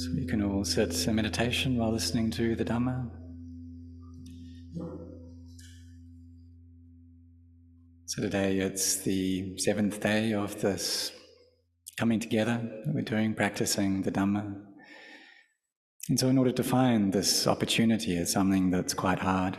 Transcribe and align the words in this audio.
So 0.00 0.12
you 0.12 0.26
can 0.26 0.42
all 0.42 0.64
sit 0.64 1.06
in 1.06 1.14
meditation 1.14 1.76
while 1.76 1.92
listening 1.92 2.30
to 2.30 2.56
the 2.56 2.64
Dhamma. 2.64 3.10
So 8.06 8.22
today 8.22 8.60
it's 8.60 9.02
the 9.02 9.58
seventh 9.58 10.00
day 10.00 10.32
of 10.32 10.58
this 10.62 11.12
coming 11.98 12.18
together 12.18 12.62
that 12.86 12.94
we're 12.94 13.02
doing, 13.02 13.34
practicing 13.34 14.00
the 14.00 14.10
Dhamma. 14.10 14.62
And 16.08 16.18
so, 16.18 16.28
in 16.28 16.38
order 16.38 16.52
to 16.52 16.64
find 16.64 17.12
this 17.12 17.46
opportunity, 17.46 18.16
it's 18.16 18.32
something 18.32 18.70
that's 18.70 18.94
quite 18.94 19.18
hard 19.18 19.58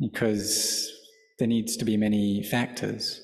because 0.00 0.90
there 1.38 1.46
needs 1.46 1.76
to 1.76 1.84
be 1.84 1.96
many 1.96 2.42
factors. 2.42 3.20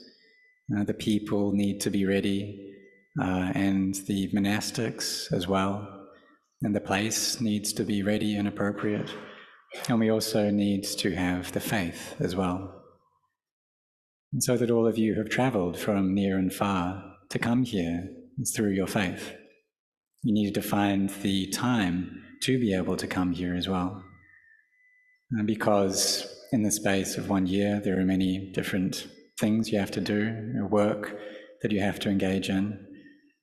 Uh, 0.79 0.85
the 0.85 0.95
people 0.95 1.51
need 1.51 1.81
to 1.81 1.91
be 1.91 2.07
ready, 2.07 2.73
uh, 3.21 3.51
and 3.57 3.97
the 4.07 4.31
monastics 4.33 5.33
as 5.33 5.49
well, 5.49 5.94
and 6.63 6.75
the 6.75 6.81
place 6.81 7.41
needs 7.41 7.73
to 7.75 7.85
be 7.85 8.03
ready 8.03 8.37
and 8.37 8.49
appropriate. 8.49 9.11
And 9.89 9.99
we 9.99 10.11
also 10.11 10.51
need 10.51 10.85
to 10.85 11.15
have 11.15 11.53
the 11.53 11.61
faith 11.61 12.15
as 12.21 12.37
well. 12.37 12.83
And 14.33 14.43
so 14.43 14.57
that 14.57 14.71
all 14.71 14.87
of 14.87 14.99
you 14.99 15.15
have 15.15 15.29
traveled 15.29 15.79
from 15.79 16.15
near 16.15 16.39
and 16.39 16.53
far 16.53 17.05
to 17.31 17.39
come 17.39 17.65
here 17.65 18.09
through 18.55 18.71
your 18.71 18.87
faith. 18.87 19.33
You 20.23 20.33
needed 20.33 20.55
to 20.55 20.63
find 20.63 21.11
the 21.11 21.49
time 21.49 22.23
to 22.43 22.59
be 22.59 22.75
able 22.75 22.97
to 22.97 23.07
come 23.07 23.33
here 23.33 23.55
as 23.55 23.69
well. 23.69 24.03
And 25.31 25.47
because 25.47 26.27
in 26.53 26.63
the 26.63 26.71
space 26.71 27.17
of 27.17 27.29
one 27.29 27.47
year, 27.47 27.81
there 27.83 27.99
are 27.99 28.05
many 28.05 28.51
different 28.53 29.07
things 29.39 29.71
you 29.71 29.79
have 29.79 29.91
to 29.93 30.01
do, 30.01 30.67
work 30.71 31.19
that 31.63 31.73
you 31.73 31.81
have 31.81 31.99
to 32.01 32.11
engage 32.11 32.49
in. 32.49 32.87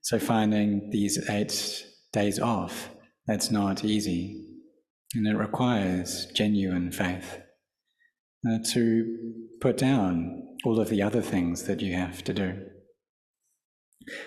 So 0.01 0.19
finding 0.19 0.89
these 0.91 1.29
eight 1.29 1.85
days 2.13 2.39
off, 2.39 2.89
that's 3.27 3.51
not 3.51 3.83
easy. 3.83 4.47
And 5.13 5.27
it 5.27 5.35
requires 5.37 6.27
genuine 6.27 6.91
faith 6.91 7.41
uh, 8.47 8.57
to 8.71 9.35
put 9.59 9.77
down 9.77 10.43
all 10.63 10.79
of 10.79 10.89
the 10.89 11.01
other 11.01 11.21
things 11.21 11.63
that 11.63 11.81
you 11.81 11.93
have 11.93 12.23
to 12.23 12.33
do. 12.33 12.65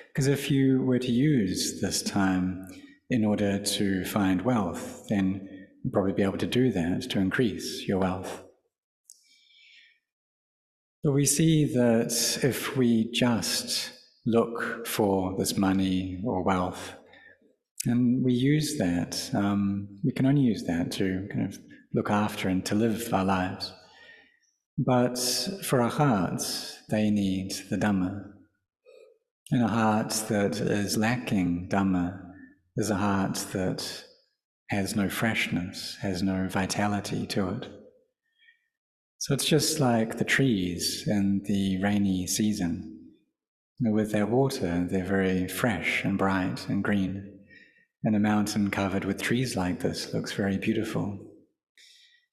Because 0.09 0.27
if 0.27 0.51
you 0.51 0.83
were 0.83 0.98
to 0.98 1.11
use 1.11 1.81
this 1.81 2.03
time 2.03 2.67
in 3.11 3.25
order 3.25 3.59
to 3.59 4.05
find 4.05 4.42
wealth, 4.42 5.05
then 5.08 5.48
you'd 5.83 5.92
probably 5.92 6.12
be 6.12 6.23
able 6.23 6.39
to 6.39 6.47
do 6.47 6.70
that 6.73 7.11
to 7.11 7.19
increase 7.19 7.86
your 7.86 7.98
wealth. 7.98 8.42
But 11.03 11.12
we 11.12 11.27
see 11.27 11.67
that 11.75 12.39
if 12.42 12.77
we 12.77 13.11
just 13.11 13.91
look 14.25 14.86
for 14.86 15.36
this 15.36 15.56
money 15.56 16.20
or 16.25 16.42
wealth, 16.42 16.95
and 17.86 18.24
we 18.24 18.32
use 18.32 18.78
that, 18.78 19.30
um, 19.34 19.88
we 20.04 20.12
can 20.12 20.27
only 20.27 20.42
use 20.42 20.64
that 20.64 20.90
to 20.92 21.28
kind 21.32 21.46
of 21.46 21.58
look 21.92 22.10
after 22.10 22.48
and 22.48 22.64
to 22.66 22.74
live 22.74 23.12
our 23.12 23.24
lives. 23.24 23.72
But 24.78 25.18
for 25.64 25.80
our 25.80 25.90
hearts, 25.90 26.78
they 26.88 27.10
need 27.10 27.52
the 27.70 27.77
Dhamma. 27.77 28.24
And 29.50 29.62
a 29.62 29.68
heart 29.68 30.10
that 30.28 30.56
is 30.56 30.96
lacking 30.96 31.68
Dhamma 31.70 32.20
is 32.77 32.90
a 32.90 32.96
heart 32.96 33.34
that 33.52 34.05
has 34.70 34.96
no 34.96 35.08
freshness, 35.08 35.96
has 36.00 36.22
no 36.22 36.48
vitality 36.48 37.27
to 37.28 37.50
it. 37.50 37.68
So 39.18 39.32
it's 39.34 39.44
just 39.44 39.78
like 39.78 40.18
the 40.18 40.24
trees 40.24 41.05
in 41.06 41.42
the 41.44 41.80
rainy 41.82 42.27
season. 42.27 42.90
With 43.80 44.12
their 44.12 44.27
water, 44.27 44.86
they're 44.90 45.05
very 45.05 45.46
fresh 45.46 46.05
and 46.05 46.18
bright 46.18 46.68
and 46.68 46.82
green. 46.82 47.33
And 48.05 48.14
a 48.14 48.20
mountain 48.20 48.70
covered 48.70 49.06
with 49.06 49.22
trees 49.22 49.56
like 49.56 49.80
this 49.80 50.12
looks 50.12 50.33
very 50.33 50.58
beautiful. 50.58 51.19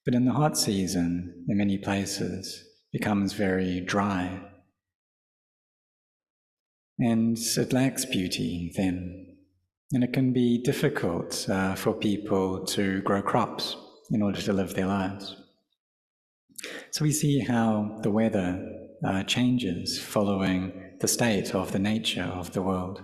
But 0.04 0.16
in 0.16 0.26
the 0.26 0.34
hot 0.34 0.58
season, 0.58 1.46
in 1.48 1.58
many 1.58 1.78
places, 1.78 2.64
becomes 2.92 3.34
very 3.34 3.80
dry. 3.80 4.42
And 7.00 7.38
it 7.38 7.72
lacks 7.72 8.04
beauty 8.04 8.74
then. 8.76 9.38
And 9.94 10.04
it 10.04 10.12
can 10.12 10.34
be 10.34 10.62
difficult 10.62 11.48
uh, 11.50 11.76
for 11.76 11.94
people 11.94 12.66
to 12.66 13.02
grow 13.02 13.22
crops 13.22 13.78
in 14.12 14.22
order 14.22 14.42
to 14.42 14.54
live 14.54 14.74
their 14.74 14.88
lives. 14.88 15.38
So 16.92 17.04
we 17.04 17.12
see 17.12 17.40
how 17.40 18.00
the 18.04 18.12
weather 18.12 18.62
uh, 19.06 19.24
changes 19.24 20.00
following 20.00 20.98
the 21.00 21.08
state 21.08 21.56
of 21.56 21.72
the 21.72 21.80
nature 21.80 22.24
of 22.24 22.54
the 22.54 22.62
world. 22.62 23.02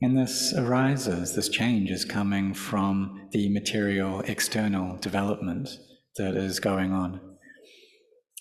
And 0.00 0.16
this 0.16 0.52
arises, 0.54 1.34
this 1.34 1.48
change 1.48 1.90
is 1.90 2.04
coming 2.04 2.52
from 2.52 3.28
the 3.32 3.48
material 3.48 4.20
external 4.20 4.98
development 4.98 5.70
that 6.16 6.36
is 6.36 6.60
going 6.60 6.92
on. 6.92 7.20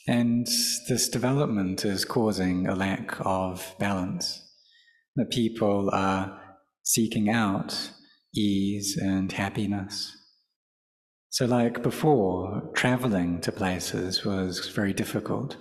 And 0.07 0.45
this 0.89 1.09
development 1.09 1.85
is 1.85 2.03
causing 2.05 2.67
a 2.67 2.75
lack 2.75 3.16
of 3.21 3.73
balance. 3.79 4.41
The 5.16 5.25
people 5.25 5.89
are 5.93 6.41
seeking 6.83 7.29
out 7.29 7.91
ease 8.35 8.97
and 9.01 9.31
happiness. 9.31 10.16
So, 11.29 11.45
like 11.45 11.81
before, 11.81 12.69
traveling 12.75 13.41
to 13.41 13.51
places 13.51 14.25
was 14.25 14.69
very 14.69 14.93
difficult. 14.93 15.57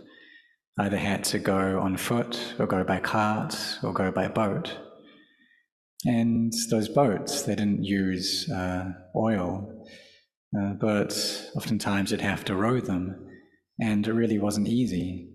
Either 0.78 0.97
had 0.97 1.25
to 1.25 1.38
go 1.38 1.81
on 1.81 1.97
foot, 1.97 2.55
or 2.59 2.66
go 2.66 2.82
by 2.84 2.99
cart, 2.99 3.56
or 3.82 3.93
go 3.93 4.11
by 4.11 4.28
boat. 4.28 4.76
And 6.07 6.53
those 6.71 6.89
boats, 6.89 7.43
they 7.43 7.55
didn't 7.55 7.85
use 7.85 8.51
uh, 8.51 8.93
oil, 9.17 9.87
uh, 10.59 10.75
but 10.75 11.13
oftentimes 11.57 12.11
you'd 12.11 12.21
have 12.21 12.45
to 12.45 12.55
row 12.55 12.81
them, 12.81 13.27
and 13.81 14.07
it 14.07 14.13
really 14.13 14.39
wasn't 14.39 14.69
easy. 14.69 15.31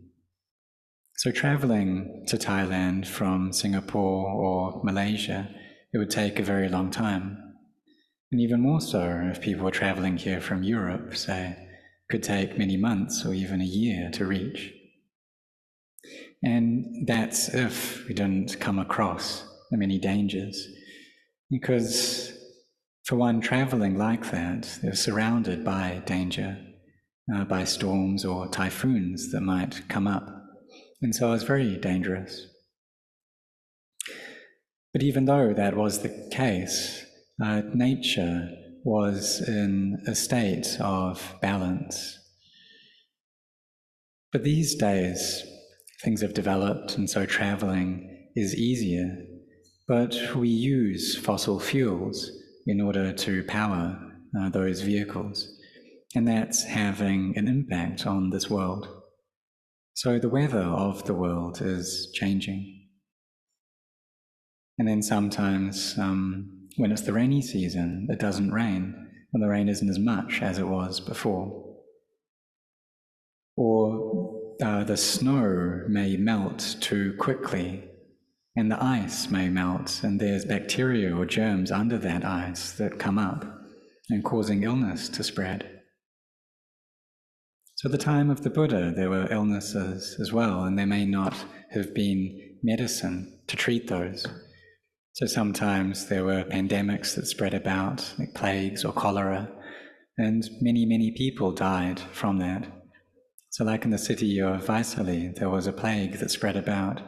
So, 1.18 1.32
traveling 1.32 2.24
to 2.28 2.38
Thailand 2.38 3.08
from 3.08 3.52
Singapore 3.52 4.28
or 4.30 4.82
Malaysia, 4.84 5.50
it 5.92 5.98
would 5.98 6.12
take 6.12 6.40
a 6.40 6.44
very 6.44 6.70
long 6.70 6.92
time. 6.92 7.56
And 8.32 8.40
even 8.40 8.62
more 8.62 8.80
so 8.80 9.28
if 9.32 9.42
people 9.42 9.66
were 9.66 9.72
traveling 9.72 10.18
here 10.18 10.40
from 10.40 10.62
Europe, 10.62 11.18
say, 11.18 11.58
could 12.12 12.22
take 12.22 12.60
many 12.60 12.78
months 12.78 13.26
or 13.26 13.34
even 13.34 13.60
a 13.60 13.66
year 13.66 14.12
to 14.14 14.26
reach. 14.26 14.72
And 16.44 17.08
that's 17.08 17.50
if 17.50 18.08
we 18.08 18.14
didn't 18.14 18.60
come 18.60 18.78
across 18.78 19.49
the 19.70 19.78
many 19.78 20.00
dangers. 20.00 20.68
Because 21.50 22.32
for 23.06 23.16
one 23.16 23.42
traveling 23.42 23.98
like 23.98 24.30
that, 24.32 24.80
they're 24.82 24.94
surrounded 24.94 25.66
by 25.66 26.02
danger, 26.06 26.58
uh, 27.34 27.44
by 27.46 27.64
storms 27.64 28.24
or 28.24 28.48
typhoons 28.48 29.32
that 29.32 29.42
might 29.42 29.88
come 29.90 30.08
up. 30.08 30.28
And 31.02 31.16
so 31.16 31.34
it's 31.34 31.44
very 31.44 31.78
dangerous. 31.78 32.46
But 34.94 35.04
even 35.04 35.26
though 35.26 35.54
that 35.54 35.76
was 35.76 36.00
the 36.00 36.30
case, 36.32 37.06
uh, 37.42 37.62
nature 37.74 38.50
was 38.84 39.42
in 39.48 40.04
a 40.08 40.16
state 40.16 40.78
of 40.80 41.36
balance. 41.42 42.18
But 44.32 44.44
these 44.44 44.76
days, 44.76 45.44
things 46.04 46.22
have 46.22 46.34
developed, 46.34 46.98
and 46.98 47.10
so 47.10 47.26
traveling 47.26 48.30
is 48.36 48.56
easier 48.56 49.26
but 49.90 50.16
we 50.36 50.48
use 50.48 51.18
fossil 51.18 51.60
fuels 51.60 52.30
in 52.68 52.80
order 52.80 53.12
to 53.12 53.44
power 53.46 54.00
uh, 54.40 54.48
those 54.50 54.82
vehicles, 54.82 55.52
and 56.16 56.28
that's 56.28 56.64
having 56.64 57.34
an 57.36 57.48
impact 57.48 58.06
on 58.06 58.30
this 58.30 58.52
world. 58.52 58.88
So 59.96 60.20
the 60.20 60.30
weather 60.30 60.62
of 60.62 61.06
the 61.06 61.16
world 61.16 61.60
is 61.60 62.12
changing. 62.14 62.88
And 64.78 64.88
then 64.88 65.02
sometimes, 65.02 65.98
um, 65.98 66.68
when 66.78 66.92
it's 66.92 67.02
the 67.02 67.12
rainy 67.12 67.42
season, 67.42 68.08
it 68.12 68.20
doesn't 68.20 68.52
rain, 68.52 68.94
and 69.34 69.44
the 69.44 69.50
rain 69.50 69.68
isn't 69.68 69.90
as 69.90 70.00
much 70.00 70.44
as 70.44 70.60
it 70.60 70.68
was 70.68 71.00
before. 71.00 71.66
Or 73.58 74.54
uh, 74.64 74.84
the 74.84 74.98
snow 74.98 75.84
may 75.88 76.16
melt 76.16 76.78
too 76.80 77.16
quickly 77.20 77.89
and 78.56 78.72
the 78.72 78.84
ice 78.84 79.30
may 79.30 79.50
melt, 79.50 80.02
and 80.04 80.20
there's 80.20 80.46
bacteria 80.46 81.16
or 81.16 81.26
germs 81.26 81.72
under 81.72 81.98
that 81.98 82.26
ice 82.26 82.72
that 82.74 83.00
come 83.00 83.18
up 83.18 83.46
and 84.10 84.24
causing 84.24 84.64
illness 84.64 85.08
to 85.10 85.24
spread. 85.24 85.80
So, 87.76 87.88
at 87.88 87.92
the 87.92 87.98
time 87.98 88.30
of 88.30 88.42
the 88.44 88.50
Buddha, 88.50 88.92
there 88.94 89.10
were 89.10 89.32
illnesses 89.32 90.18
as 90.20 90.34
well, 90.34 90.64
and 90.64 90.78
there 90.78 90.86
may 90.86 91.06
not 91.06 91.34
have 91.72 91.94
been 91.94 92.58
medicine 92.62 93.40
to 93.48 93.56
treat 93.56 93.88
those. 93.88 94.28
So, 95.14 95.26
sometimes 95.26 96.08
there 96.08 96.26
were 96.26 96.44
pandemics 96.44 97.16
that 97.16 97.28
spread 97.28 97.54
about, 97.54 98.14
like 98.20 98.34
plagues 98.34 98.84
or 98.84 98.92
cholera, 98.92 99.50
and 100.18 100.50
many, 100.60 100.86
many 100.86 101.12
people 101.12 101.54
died 101.54 102.02
from 102.12 102.40
that. 102.40 102.68
So, 103.52 103.64
like 103.64 103.86
in 103.86 103.92
the 103.92 103.98
city 103.98 104.42
of 104.42 104.66
Vaisali, 104.66 105.34
there 105.36 105.50
was 105.50 105.66
a 105.66 105.72
plague 105.72 106.18
that 106.18 106.32
spread 106.32 106.58
about 106.58 107.02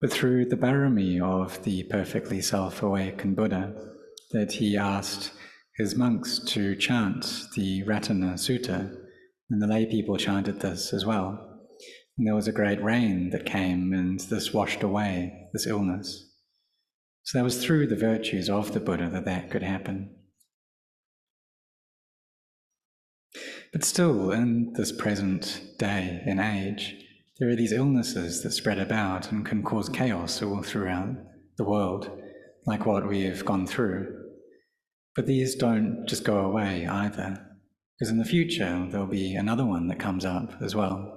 but 0.00 0.12
through 0.12 0.44
the 0.46 0.56
barami 0.56 1.20
of 1.20 1.62
the 1.64 1.84
perfectly 1.84 2.40
self 2.40 2.82
awakened 2.82 3.36
Buddha, 3.36 3.74
that 4.32 4.52
he 4.52 4.76
asked 4.76 5.32
his 5.76 5.94
monks 5.94 6.38
to 6.38 6.74
chant 6.76 7.44
the 7.54 7.82
Ratana 7.84 8.34
Sutta, 8.34 8.94
and 9.50 9.62
the 9.62 9.66
lay 9.66 9.86
people 9.86 10.16
chanted 10.16 10.60
this 10.60 10.92
as 10.92 11.04
well. 11.04 11.38
And 12.18 12.26
there 12.26 12.34
was 12.34 12.48
a 12.48 12.52
great 12.52 12.82
rain 12.82 13.30
that 13.30 13.46
came, 13.46 13.92
and 13.92 14.18
this 14.20 14.52
washed 14.52 14.82
away 14.82 15.48
this 15.52 15.66
illness. 15.66 16.32
So 17.24 17.38
that 17.38 17.44
was 17.44 17.62
through 17.62 17.88
the 17.88 17.96
virtues 17.96 18.48
of 18.48 18.72
the 18.72 18.80
Buddha 18.80 19.10
that 19.10 19.24
that 19.24 19.50
could 19.50 19.62
happen. 19.62 20.14
But 23.72 23.84
still, 23.84 24.30
in 24.30 24.72
this 24.74 24.92
present 24.92 25.60
day 25.78 26.22
and 26.24 26.40
age, 26.40 26.96
there 27.38 27.50
are 27.50 27.56
these 27.56 27.72
illnesses 27.72 28.42
that 28.42 28.52
spread 28.52 28.78
about 28.78 29.30
and 29.30 29.44
can 29.44 29.62
cause 29.62 29.88
chaos 29.88 30.42
all 30.42 30.62
throughout 30.62 31.16
the 31.58 31.64
world, 31.64 32.10
like 32.64 32.86
what 32.86 33.06
we 33.06 33.24
have 33.24 33.44
gone 33.44 33.66
through. 33.66 34.24
But 35.14 35.26
these 35.26 35.54
don't 35.54 36.06
just 36.06 36.24
go 36.24 36.38
away 36.38 36.86
either, 36.86 37.46
because 37.98 38.10
in 38.10 38.18
the 38.18 38.24
future 38.24 38.86
there'll 38.90 39.06
be 39.06 39.34
another 39.34 39.66
one 39.66 39.88
that 39.88 39.98
comes 39.98 40.24
up 40.24 40.62
as 40.62 40.74
well. 40.74 41.12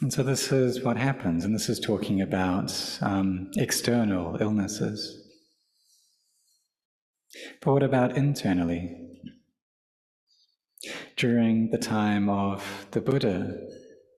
And 0.00 0.12
so 0.12 0.22
this 0.22 0.52
is 0.52 0.84
what 0.84 0.96
happens, 0.96 1.44
and 1.44 1.52
this 1.52 1.68
is 1.68 1.80
talking 1.80 2.20
about 2.20 2.98
um, 3.00 3.50
external 3.56 4.40
illnesses. 4.40 5.24
But 7.60 7.72
what 7.72 7.82
about 7.82 8.16
internally? 8.16 9.07
During 11.16 11.70
the 11.70 11.78
time 11.78 12.28
of 12.28 12.86
the 12.92 13.00
Buddha, 13.00 13.58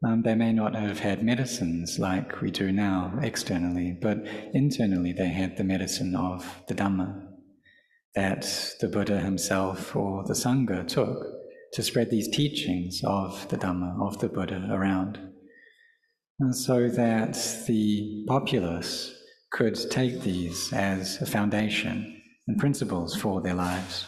um, 0.05 0.23
they 0.23 0.35
may 0.35 0.53
not 0.53 0.75
have 0.75 1.01
had 1.01 1.23
medicines 1.23 1.99
like 1.99 2.41
we 2.41 2.51
do 2.51 2.73
now 2.73 3.19
externally, 3.23 3.99
but 4.01 4.19
internally 4.53 5.13
they 5.13 5.29
had 5.29 5.57
the 5.57 5.65
medicine 5.65 6.15
of 6.15 6.63
the 6.69 6.75
Dhamma 6.75 7.27
that 8.15 8.75
the 8.81 8.89
Buddha 8.89 9.21
himself 9.21 9.95
or 9.95 10.25
the 10.25 10.35
Sangha 10.35 10.87
took 10.87 11.25
to 11.73 11.83
spread 11.83 12.11
these 12.11 12.29
teachings 12.29 13.01
of 13.05 13.49
the 13.49 13.57
Dhamma, 13.57 14.01
of 14.05 14.19
the 14.19 14.29
Buddha 14.29 14.69
around. 14.71 15.19
And 16.41 16.57
so 16.57 16.89
that 16.89 17.35
the 17.67 18.25
populace 18.27 19.15
could 19.53 19.79
take 19.91 20.23
these 20.23 20.73
as 20.73 21.21
a 21.21 21.27
foundation 21.27 22.23
and 22.49 22.59
principles 22.59 23.15
for 23.15 23.41
their 23.41 23.55
lives. 23.55 24.07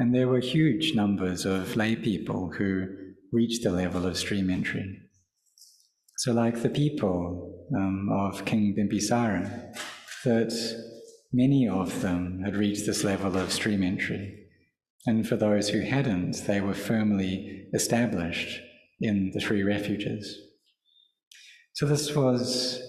And 0.00 0.14
there 0.14 0.28
were 0.28 0.40
huge 0.40 0.94
numbers 0.94 1.44
of 1.44 1.76
lay 1.76 1.94
people 1.94 2.50
who 2.56 2.86
reached 3.32 3.64
the 3.64 3.70
level 3.70 4.06
of 4.06 4.16
stream 4.16 4.48
entry. 4.48 4.98
So, 6.16 6.32
like 6.32 6.62
the 6.62 6.70
people 6.70 7.66
um, 7.76 8.08
of 8.10 8.46
King 8.46 8.74
Bimbisara, 8.74 9.74
that 10.24 10.52
many 11.34 11.68
of 11.68 12.00
them 12.00 12.40
had 12.42 12.56
reached 12.56 12.86
this 12.86 13.04
level 13.04 13.36
of 13.36 13.52
stream 13.52 13.82
entry. 13.82 14.46
And 15.04 15.28
for 15.28 15.36
those 15.36 15.68
who 15.68 15.80
hadn't, 15.80 16.46
they 16.46 16.62
were 16.62 16.72
firmly 16.72 17.66
established 17.74 18.58
in 19.02 19.32
the 19.34 19.40
three 19.40 19.62
refuges. 19.62 20.34
So, 21.74 21.84
this 21.84 22.16
was 22.16 22.80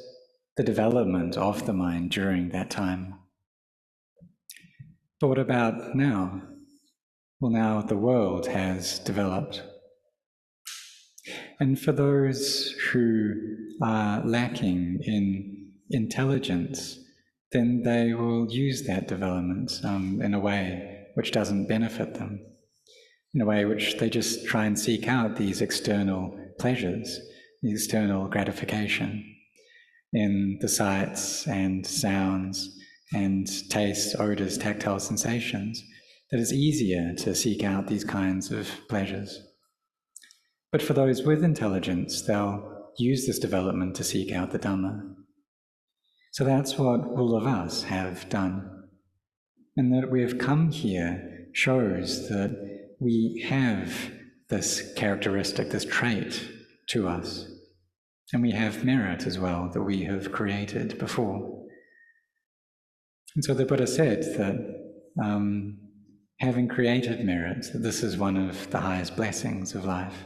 the 0.55 0.63
development 0.63 1.35
of 1.35 1.65
the 1.65 1.73
mind 1.73 2.11
during 2.11 2.51
that 2.51 2.69
time. 2.69 3.15
But 5.19 5.27
what 5.27 5.39
about 5.39 5.93
now? 5.93 6.43
Well, 7.41 7.49
now 7.49 7.81
the 7.81 7.97
world 7.97 8.45
has 8.45 8.99
developed. 8.99 9.63
And 11.59 11.79
for 11.79 11.91
those 11.91 12.69
who 12.91 13.33
are 13.81 14.23
lacking 14.23 14.99
in 15.01 15.71
intelligence, 15.89 16.99
then 17.51 17.81
they 17.81 18.13
will 18.13 18.45
use 18.51 18.83
that 18.83 19.07
development 19.07 19.71
um, 19.83 20.21
in 20.21 20.35
a 20.35 20.39
way 20.39 21.07
which 21.15 21.31
doesn't 21.31 21.67
benefit 21.67 22.13
them, 22.13 22.45
in 23.33 23.41
a 23.41 23.45
way 23.45 23.65
which 23.65 23.97
they 23.97 24.07
just 24.07 24.45
try 24.45 24.65
and 24.65 24.77
seek 24.77 25.07
out 25.07 25.35
these 25.35 25.61
external 25.61 26.37
pleasures, 26.59 27.19
the 27.63 27.71
external 27.71 28.27
gratification 28.27 29.25
in 30.13 30.59
the 30.61 30.69
sights 30.69 31.47
and 31.47 31.87
sounds 31.87 32.77
and 33.15 33.47
tastes, 33.71 34.13
odors, 34.19 34.59
tactile 34.59 34.99
sensations 34.99 35.83
that 36.31 36.39
it's 36.39 36.53
easier 36.53 37.13
to 37.13 37.35
seek 37.35 37.63
out 37.63 37.87
these 37.87 38.05
kinds 38.05 38.51
of 38.51 38.69
pleasures. 38.87 39.41
But 40.71 40.81
for 40.81 40.93
those 40.93 41.23
with 41.23 41.43
intelligence, 41.43 42.21
they'll 42.21 42.89
use 42.97 43.27
this 43.27 43.39
development 43.39 43.95
to 43.95 44.03
seek 44.03 44.31
out 44.31 44.51
the 44.51 44.59
Dhamma. 44.59 45.13
So 46.31 46.45
that's 46.45 46.77
what 46.77 47.01
all 47.01 47.35
of 47.35 47.45
us 47.45 47.83
have 47.83 48.29
done. 48.29 48.87
And 49.75 49.93
that 49.93 50.09
we've 50.09 50.37
come 50.37 50.71
here 50.71 51.47
shows 51.53 52.29
that 52.29 52.55
we 52.99 53.45
have 53.47 54.11
this 54.49 54.93
characteristic, 54.95 55.69
this 55.69 55.85
trait 55.85 56.49
to 56.89 57.07
us. 57.07 57.47
And 58.33 58.41
we 58.41 58.51
have 58.51 58.85
merit 58.85 59.25
as 59.27 59.37
well 59.37 59.69
that 59.73 59.81
we 59.81 60.03
have 60.03 60.31
created 60.31 60.97
before. 60.97 61.65
And 63.35 63.43
so 63.43 63.53
the 63.53 63.65
Buddha 63.65 63.87
said 63.87 64.23
that 64.37 64.55
um, 65.21 65.77
having 66.41 66.67
created 66.67 67.23
merit, 67.23 67.67
this 67.75 68.01
is 68.01 68.17
one 68.17 68.35
of 68.35 68.71
the 68.71 68.79
highest 68.79 69.15
blessings 69.15 69.75
of 69.75 69.85
life. 69.85 70.25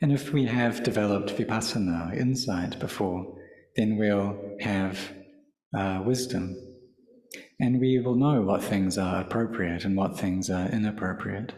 And 0.00 0.12
if 0.12 0.32
we 0.32 0.44
have 0.46 0.82
developed 0.82 1.36
vipassana, 1.36 2.16
insight 2.16 2.80
before, 2.80 3.38
then 3.76 3.96
we'll 3.96 4.36
have 4.58 4.98
uh, 5.78 6.02
wisdom. 6.04 6.56
And 7.60 7.78
we 7.78 8.00
will 8.00 8.16
know 8.16 8.42
what 8.42 8.64
things 8.64 8.98
are 8.98 9.20
appropriate 9.20 9.84
and 9.84 9.96
what 9.96 10.18
things 10.18 10.50
are 10.50 10.66
inappropriate. 10.66 11.52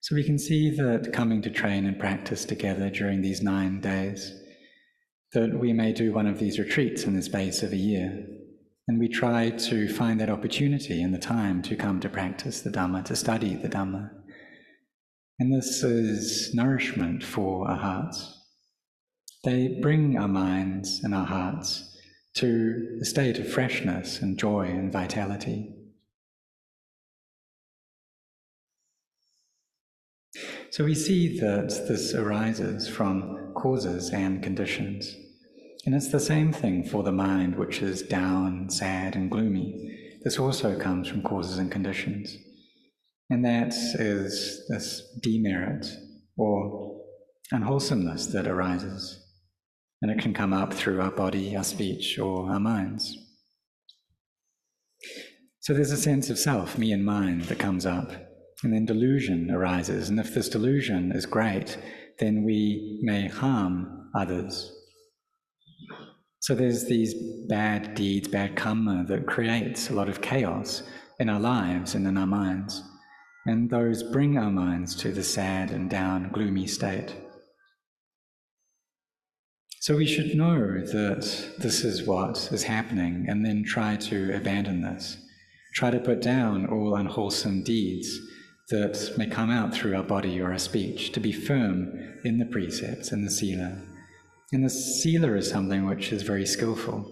So 0.00 0.14
we 0.14 0.22
can 0.22 0.38
see 0.38 0.70
that 0.76 1.12
coming 1.12 1.42
to 1.42 1.50
train 1.50 1.86
and 1.86 1.98
practice 1.98 2.44
together 2.44 2.88
during 2.88 3.20
these 3.20 3.42
nine 3.42 3.80
days, 3.80 4.32
that 5.32 5.58
we 5.58 5.72
may 5.72 5.92
do 5.92 6.12
one 6.12 6.28
of 6.28 6.38
these 6.38 6.60
retreats 6.60 7.02
in 7.02 7.16
the 7.16 7.22
space 7.22 7.64
of 7.64 7.72
a 7.72 7.76
year. 7.76 8.24
And 8.86 8.98
we 8.98 9.08
try 9.08 9.50
to 9.50 9.88
find 9.88 10.20
that 10.20 10.28
opportunity 10.28 11.02
and 11.02 11.14
the 11.14 11.18
time 11.18 11.62
to 11.62 11.76
come 11.76 12.00
to 12.00 12.08
practice 12.08 12.60
the 12.60 12.70
Dhamma, 12.70 13.04
to 13.06 13.16
study 13.16 13.54
the 13.54 13.68
Dhamma. 13.68 14.10
And 15.38 15.52
this 15.52 15.82
is 15.82 16.54
nourishment 16.54 17.24
for 17.24 17.68
our 17.68 17.78
hearts. 17.78 18.40
They 19.42 19.78
bring 19.80 20.18
our 20.18 20.28
minds 20.28 21.00
and 21.02 21.14
our 21.14 21.26
hearts 21.26 21.96
to 22.34 22.98
a 23.00 23.04
state 23.04 23.38
of 23.38 23.50
freshness 23.50 24.20
and 24.20 24.38
joy 24.38 24.62
and 24.62 24.92
vitality. 24.92 25.74
So 30.70 30.84
we 30.84 30.94
see 30.94 31.38
that 31.38 31.68
this 31.88 32.14
arises 32.14 32.88
from 32.88 33.52
causes 33.54 34.10
and 34.10 34.42
conditions. 34.42 35.14
And 35.86 35.94
it's 35.94 36.08
the 36.08 36.20
same 36.20 36.50
thing 36.50 36.84
for 36.84 37.02
the 37.02 37.12
mind, 37.12 37.56
which 37.56 37.82
is 37.82 38.02
down, 38.02 38.70
sad, 38.70 39.16
and 39.16 39.30
gloomy. 39.30 40.18
This 40.22 40.38
also 40.38 40.78
comes 40.78 41.08
from 41.08 41.22
causes 41.22 41.58
and 41.58 41.70
conditions. 41.70 42.34
And 43.28 43.44
that 43.44 43.74
is 43.74 44.66
this 44.70 45.02
demerit 45.20 45.86
or 46.38 47.02
unwholesomeness 47.52 48.28
that 48.28 48.46
arises. 48.46 49.20
And 50.00 50.10
it 50.10 50.22
can 50.22 50.32
come 50.32 50.54
up 50.54 50.72
through 50.72 51.02
our 51.02 51.10
body, 51.10 51.54
our 51.54 51.64
speech, 51.64 52.18
or 52.18 52.50
our 52.50 52.60
minds. 52.60 53.18
So 55.60 55.74
there's 55.74 55.90
a 55.90 55.98
sense 55.98 56.30
of 56.30 56.38
self, 56.38 56.78
me 56.78 56.92
and 56.92 57.04
mine, 57.04 57.40
that 57.40 57.58
comes 57.58 57.84
up. 57.84 58.10
And 58.62 58.72
then 58.72 58.86
delusion 58.86 59.50
arises. 59.50 60.08
And 60.08 60.18
if 60.18 60.32
this 60.32 60.48
delusion 60.48 61.12
is 61.12 61.26
great, 61.26 61.76
then 62.20 62.44
we 62.44 63.00
may 63.02 63.28
harm 63.28 64.10
others 64.14 64.70
so 66.44 66.54
there's 66.54 66.84
these 66.84 67.14
bad 67.48 67.94
deeds, 67.94 68.28
bad 68.28 68.54
karma 68.54 69.02
that 69.08 69.26
creates 69.26 69.88
a 69.88 69.94
lot 69.94 70.10
of 70.10 70.20
chaos 70.20 70.82
in 71.18 71.30
our 71.30 71.40
lives 71.40 71.94
and 71.94 72.06
in 72.06 72.18
our 72.18 72.26
minds. 72.26 72.82
And 73.46 73.70
those 73.70 74.02
bring 74.02 74.36
our 74.36 74.50
minds 74.50 74.94
to 74.96 75.10
the 75.10 75.22
sad 75.22 75.70
and 75.70 75.88
down, 75.88 76.28
gloomy 76.32 76.66
state. 76.66 77.14
So 79.80 79.96
we 79.96 80.04
should 80.04 80.36
know 80.36 80.84
that 80.84 81.52
this 81.60 81.82
is 81.82 82.06
what 82.06 82.52
is 82.52 82.64
happening 82.64 83.24
and 83.26 83.42
then 83.42 83.64
try 83.64 83.96
to 83.96 84.36
abandon 84.36 84.82
this. 84.82 85.16
Try 85.72 85.92
to 85.92 85.98
put 85.98 86.20
down 86.20 86.66
all 86.66 86.94
unwholesome 86.94 87.62
deeds 87.62 88.20
that 88.68 89.14
may 89.16 89.28
come 89.28 89.50
out 89.50 89.72
through 89.72 89.96
our 89.96 90.02
body 90.02 90.38
or 90.42 90.52
our 90.52 90.58
speech, 90.58 91.12
to 91.12 91.20
be 91.20 91.32
firm 91.32 92.18
in 92.22 92.36
the 92.36 92.44
precepts 92.44 93.12
and 93.12 93.26
the 93.26 93.30
sila 93.30 93.80
and 94.52 94.64
the 94.64 94.70
sila 94.70 95.32
is 95.34 95.48
something 95.48 95.86
which 95.86 96.12
is 96.12 96.22
very 96.22 96.46
skillful. 96.46 97.10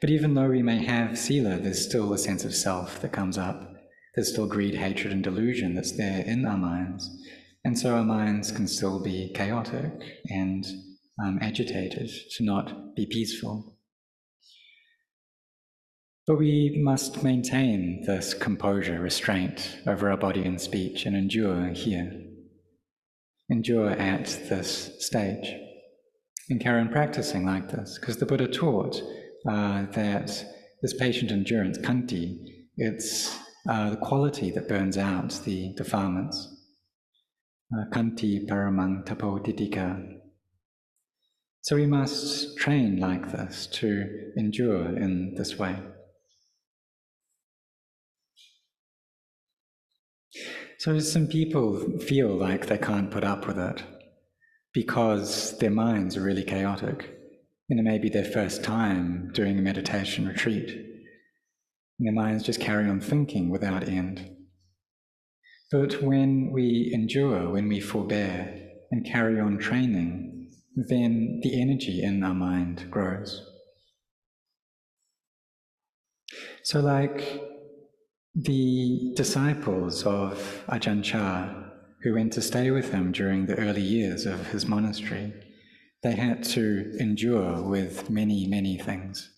But 0.00 0.10
even 0.10 0.34
though 0.34 0.48
we 0.48 0.62
may 0.62 0.84
have 0.84 1.18
sila, 1.18 1.58
there's 1.58 1.84
still 1.84 2.12
a 2.12 2.18
sense 2.18 2.44
of 2.44 2.54
self 2.54 3.00
that 3.00 3.12
comes 3.12 3.38
up. 3.38 3.72
There's 4.14 4.32
still 4.32 4.46
greed, 4.46 4.74
hatred, 4.74 5.12
and 5.12 5.22
delusion 5.22 5.74
that's 5.74 5.96
there 5.96 6.24
in 6.24 6.44
our 6.44 6.58
minds. 6.58 7.08
And 7.64 7.78
so 7.78 7.94
our 7.94 8.04
minds 8.04 8.50
can 8.50 8.66
still 8.66 9.00
be 9.02 9.30
chaotic 9.34 9.92
and 10.28 10.66
um, 11.22 11.38
agitated, 11.40 12.10
to 12.36 12.44
not 12.44 12.96
be 12.96 13.06
peaceful. 13.06 13.76
But 16.26 16.38
we 16.38 16.80
must 16.82 17.22
maintain 17.22 18.04
this 18.06 18.34
composure, 18.34 19.00
restraint 19.00 19.78
over 19.86 20.10
our 20.10 20.16
body 20.16 20.44
and 20.44 20.60
speech 20.60 21.06
and 21.06 21.16
endure 21.16 21.68
here. 21.68 22.21
Endure 23.52 23.90
at 23.90 24.24
this 24.48 24.96
stage. 24.98 25.54
And 26.48 26.58
carry 26.58 26.80
on 26.80 26.88
practicing 26.88 27.44
like 27.44 27.70
this, 27.70 27.98
because 27.98 28.16
the 28.16 28.24
Buddha 28.24 28.48
taught 28.48 28.96
uh, 29.46 29.84
that 29.92 30.44
this 30.80 30.94
patient 30.94 31.30
endurance, 31.30 31.76
khanti, 31.76 32.38
it's 32.78 33.38
uh, 33.68 33.90
the 33.90 33.96
quality 33.96 34.50
that 34.52 34.68
burns 34.68 34.96
out 34.96 35.38
the 35.44 35.74
defilements. 35.76 36.48
Uh, 37.74 37.84
khanti 37.94 38.48
paramang 38.48 39.04
tapo 39.04 39.38
titika. 39.38 40.02
So 41.60 41.76
we 41.76 41.86
must 41.86 42.56
train 42.56 42.98
like 43.00 43.30
this 43.32 43.66
to 43.80 44.32
endure 44.38 44.96
in 44.96 45.34
this 45.36 45.58
way. 45.58 45.76
So 50.82 50.98
some 50.98 51.28
people 51.28 52.00
feel 52.00 52.34
like 52.34 52.66
they 52.66 52.76
can't 52.76 53.08
put 53.08 53.22
up 53.22 53.46
with 53.46 53.56
it 53.56 53.84
because 54.72 55.56
their 55.58 55.70
minds 55.70 56.16
are 56.16 56.24
really 56.24 56.42
chaotic. 56.42 57.08
And 57.70 57.78
it 57.78 57.84
may 57.84 57.98
be 57.98 58.08
their 58.08 58.24
first 58.24 58.64
time 58.64 59.30
doing 59.32 59.56
a 59.60 59.62
meditation 59.62 60.26
retreat. 60.26 60.70
And 60.70 62.08
their 62.08 62.12
minds 62.12 62.42
just 62.42 62.58
carry 62.58 62.90
on 62.90 62.98
thinking 62.98 63.48
without 63.48 63.86
end. 63.86 64.28
But 65.70 66.02
when 66.02 66.50
we 66.50 66.90
endure, 66.92 67.48
when 67.52 67.68
we 67.68 67.78
forbear 67.78 68.52
and 68.90 69.06
carry 69.06 69.38
on 69.38 69.58
training, 69.58 70.50
then 70.74 71.38
the 71.44 71.62
energy 71.62 72.02
in 72.02 72.24
our 72.24 72.34
mind 72.34 72.90
grows. 72.90 73.40
So, 76.64 76.80
like 76.80 77.51
the 78.34 79.12
disciples 79.14 80.04
of 80.04 80.64
Ajahn 80.68 81.04
Chah, 81.04 81.52
who 82.02 82.14
went 82.14 82.32
to 82.32 82.42
stay 82.42 82.70
with 82.70 82.90
him 82.90 83.12
during 83.12 83.46
the 83.46 83.58
early 83.58 83.82
years 83.82 84.24
of 84.24 84.48
his 84.48 84.66
monastery, 84.66 85.34
they 86.02 86.12
had 86.12 86.42
to 86.42 86.96
endure 86.98 87.62
with 87.62 88.08
many, 88.08 88.46
many 88.46 88.78
things. 88.78 89.30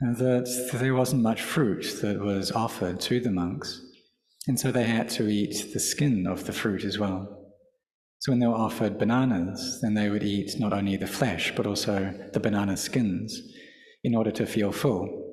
And 0.00 0.16
that 0.18 0.70
there 0.74 0.94
wasn't 0.94 1.22
much 1.22 1.40
fruit 1.40 2.00
that 2.02 2.20
was 2.20 2.52
offered 2.52 3.00
to 3.00 3.18
the 3.20 3.30
monks, 3.30 3.80
and 4.46 4.60
so 4.60 4.70
they 4.70 4.84
had 4.84 5.08
to 5.10 5.28
eat 5.28 5.72
the 5.72 5.80
skin 5.80 6.26
of 6.26 6.44
the 6.44 6.52
fruit 6.52 6.84
as 6.84 6.98
well. 6.98 7.44
So 8.18 8.32
when 8.32 8.40
they 8.40 8.46
were 8.46 8.54
offered 8.54 8.98
bananas, 8.98 9.80
then 9.80 9.94
they 9.94 10.10
would 10.10 10.22
eat 10.22 10.60
not 10.60 10.72
only 10.74 10.96
the 10.96 11.06
flesh, 11.06 11.54
but 11.56 11.66
also 11.66 12.12
the 12.32 12.40
banana 12.40 12.76
skins 12.76 13.40
in 14.02 14.14
order 14.14 14.30
to 14.32 14.46
feel 14.46 14.70
full. 14.70 15.23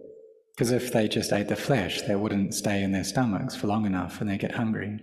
Because 0.56 0.72
if 0.72 0.92
they 0.92 1.08
just 1.08 1.32
ate 1.32 1.48
the 1.48 1.56
flesh, 1.56 2.02
they 2.02 2.16
wouldn't 2.16 2.54
stay 2.54 2.84
in 2.84 2.92
their 2.92 3.04
stomachs 3.04 3.56
for 3.56 3.68
long 3.68 3.86
enough 3.86 4.22
and 4.22 4.30
they 4.30 4.38
get 4.38 4.54
hungry. 4.54 5.00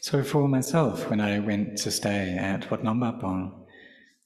So 0.00 0.22
for 0.22 0.46
myself, 0.48 1.08
when 1.08 1.20
I 1.20 1.38
went 1.38 1.78
to 1.78 1.90
stay 1.90 2.36
at 2.36 2.70
Wat 2.70 2.84
Nong 2.84 3.00
Pah 3.00 3.12
Pong, 3.12 3.64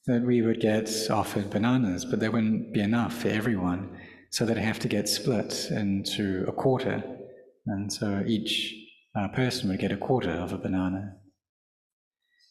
that 0.07 0.23
we 0.23 0.43
would 0.43 0.61
get 0.61 0.91
offered 1.11 1.50
bananas, 1.50 2.05
but 2.05 2.19
there 2.19 2.33
wouldn't 2.33 2.73
be 2.73 2.81
enough 2.81 3.15
for 3.15 3.29
everyone, 3.29 3.97
so 4.31 4.45
they'd 4.45 4.57
have 4.57 4.79
to 4.81 4.88
get 4.88 5.09
split 5.09 5.69
into 5.71 6.45
a 6.49 6.53
quarter, 6.53 7.05
and 7.67 7.93
so 7.93 8.25
each 8.27 8.75
uh, 9.15 9.29
person 9.29 9.69
would 9.69 9.79
get 9.79 9.93
a 9.93 9.97
quarter 9.97 10.31
of 10.31 10.53
a 10.53 10.59
banana. 10.59 11.15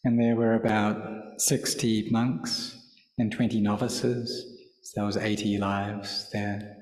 And 0.04 0.20
there 0.20 0.36
were 0.36 0.54
about 0.54 1.42
60 1.42 2.10
monks 2.12 2.78
and 3.18 3.32
20 3.32 3.60
novices, 3.60 4.57
was 5.06 5.18
80 5.18 5.58
lives 5.58 6.30
there, 6.32 6.76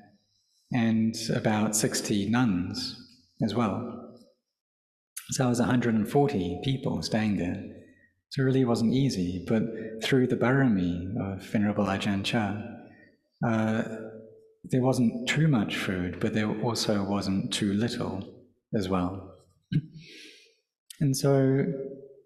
and 0.72 1.14
about 1.34 1.76
60 1.76 2.30
nuns 2.30 2.96
as 3.42 3.54
well. 3.54 4.14
So 5.30 5.42
there 5.42 5.48
was 5.48 5.58
140 5.58 6.60
people 6.64 7.02
staying 7.02 7.36
there. 7.36 7.62
So 8.30 8.42
it 8.42 8.44
really 8.44 8.64
wasn't 8.64 8.94
easy, 8.94 9.44
but 9.48 9.62
through 10.02 10.28
the 10.28 10.36
barami 10.36 11.14
of 11.20 11.42
Venerable 11.42 11.86
Ajahn 11.86 12.24
Chah, 12.24 12.56
uh, 13.46 13.82
there 14.64 14.82
wasn't 14.82 15.28
too 15.28 15.48
much 15.48 15.76
food, 15.76 16.20
but 16.20 16.34
there 16.34 16.50
also 16.62 17.04
wasn't 17.04 17.52
too 17.52 17.72
little 17.72 18.24
as 18.74 18.88
well. 18.88 19.32
And 20.98 21.14
so 21.14 21.62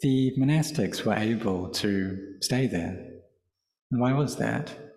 the 0.00 0.32
monastics 0.38 1.04
were 1.04 1.14
able 1.14 1.70
to 1.70 2.36
stay 2.40 2.66
there. 2.68 3.04
And 3.90 4.00
why 4.00 4.12
was 4.12 4.36
that? 4.36 4.89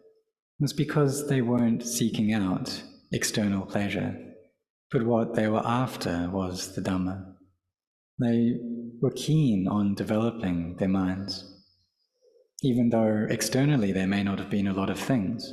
Was 0.59 0.73
because 0.73 1.27
they 1.27 1.41
weren't 1.41 1.85
seeking 1.85 2.33
out 2.33 2.83
external 3.11 3.65
pleasure, 3.65 4.17
but 4.91 5.05
what 5.05 5.35
they 5.35 5.47
were 5.47 5.65
after 5.65 6.29
was 6.31 6.75
the 6.75 6.81
Dhamma. 6.81 7.33
They 8.19 8.55
were 9.01 9.11
keen 9.11 9.67
on 9.67 9.95
developing 9.95 10.77
their 10.77 10.87
minds, 10.87 11.43
even 12.61 12.89
though 12.89 13.25
externally 13.29 13.91
there 13.91 14.07
may 14.07 14.23
not 14.23 14.39
have 14.39 14.49
been 14.49 14.67
a 14.67 14.73
lot 14.73 14.89
of 14.89 14.99
things. 14.99 15.51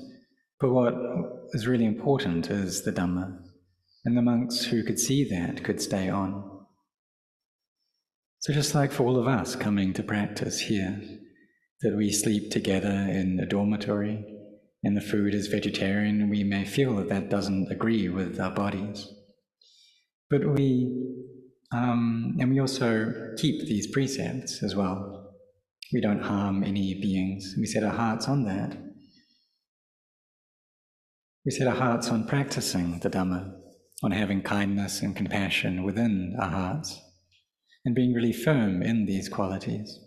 But 0.60 0.72
what 0.72 0.94
is 1.52 1.66
really 1.66 1.86
important 1.86 2.50
is 2.50 2.82
the 2.82 2.92
Dhamma, 2.92 3.38
and 4.04 4.16
the 4.16 4.22
monks 4.22 4.64
who 4.64 4.84
could 4.84 4.98
see 4.98 5.28
that 5.30 5.64
could 5.64 5.80
stay 5.80 6.08
on. 6.10 6.48
So, 8.40 8.52
just 8.52 8.74
like 8.74 8.92
for 8.92 9.04
all 9.04 9.18
of 9.18 9.26
us 9.26 9.56
coming 9.56 9.92
to 9.94 10.02
practice 10.02 10.60
here, 10.60 11.00
that 11.82 11.96
we 11.96 12.12
sleep 12.12 12.50
together 12.50 12.88
in 12.88 13.40
a 13.40 13.46
dormitory, 13.46 14.24
and 14.82 14.96
the 14.96 15.00
food 15.00 15.34
is 15.34 15.48
vegetarian, 15.48 16.30
we 16.30 16.42
may 16.42 16.64
feel 16.64 16.96
that 16.96 17.08
that 17.08 17.28
doesn't 17.28 17.70
agree 17.70 18.08
with 18.08 18.40
our 18.40 18.50
bodies. 18.50 19.08
But 20.30 20.46
we, 20.54 20.90
um, 21.72 22.36
and 22.40 22.50
we 22.50 22.60
also 22.60 23.12
keep 23.36 23.66
these 23.66 23.90
precepts 23.92 24.62
as 24.62 24.74
well. 24.74 25.34
We 25.92 26.00
don't 26.00 26.22
harm 26.22 26.62
any 26.62 26.94
beings. 26.94 27.54
We 27.58 27.66
set 27.66 27.82
our 27.82 27.94
hearts 27.94 28.28
on 28.28 28.44
that. 28.44 28.78
We 31.44 31.50
set 31.50 31.66
our 31.66 31.74
hearts 31.74 32.08
on 32.10 32.26
practicing 32.26 33.00
the 33.00 33.10
Dhamma, 33.10 33.52
on 34.02 34.12
having 34.12 34.42
kindness 34.42 35.02
and 35.02 35.16
compassion 35.16 35.82
within 35.82 36.36
our 36.40 36.50
hearts, 36.50 37.00
and 37.84 37.94
being 37.94 38.14
really 38.14 38.32
firm 38.32 38.82
in 38.82 39.04
these 39.06 39.28
qualities. 39.28 39.98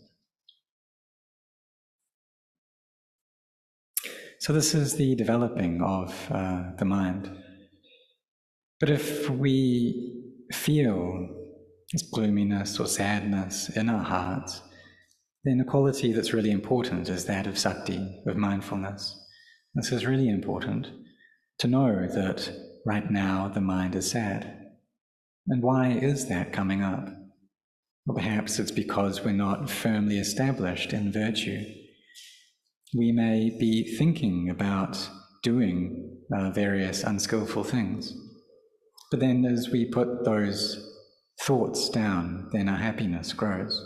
So, 4.44 4.52
this 4.52 4.76
is 4.76 4.98
the 4.98 5.16
developing 5.16 5.82
of 5.82 6.14
uh, 6.30 6.64
the 6.78 6.84
mind. 6.84 7.32
But 8.78 8.90
if 8.90 9.30
we 9.30 10.22
feel 10.52 11.30
this 11.94 12.02
gloominess 12.12 12.78
or 12.78 12.88
sadness 12.88 13.70
in 13.70 13.88
our 13.88 14.04
hearts, 14.04 14.62
then 15.46 15.62
a 15.62 15.64
quality 15.64 16.12
that's 16.12 16.34
really 16.34 16.52
important 16.52 17.08
is 17.08 17.24
that 17.24 17.48
of 17.48 17.58
sati, 17.58 18.22
of 18.28 18.36
mindfulness. 18.36 19.18
This 19.76 19.94
is 19.94 20.06
really 20.06 20.28
important 20.28 20.88
to 21.60 21.68
know 21.70 22.06
that 22.06 22.52
right 22.86 23.10
now 23.10 23.48
the 23.48 23.62
mind 23.62 23.96
is 23.96 24.12
sad. 24.12 24.74
And 25.48 25.64
why 25.64 25.92
is 25.92 26.28
that 26.28 26.52
coming 26.52 26.84
up? 26.84 27.08
Well, 28.06 28.18
perhaps 28.18 28.60
it's 28.60 28.72
because 28.72 29.24
we're 29.24 29.32
not 29.32 29.70
firmly 29.70 30.18
established 30.18 30.92
in 30.92 31.14
virtue 31.14 31.64
we 32.96 33.12
may 33.12 33.50
be 33.50 33.96
thinking 33.98 34.50
about 34.50 35.10
doing 35.42 36.18
uh, 36.36 36.52
various 36.52 37.04
unskillful 37.04 37.64
things. 37.64 38.14
But 39.10 39.20
then, 39.20 39.46
as 39.46 39.70
we 39.70 39.86
put 39.86 40.26
those 40.26 40.92
thoughts 41.42 41.90
down, 41.90 42.50
then 42.52 42.70
our 42.70 42.78
happiness 42.78 43.34
grows. 43.34 43.80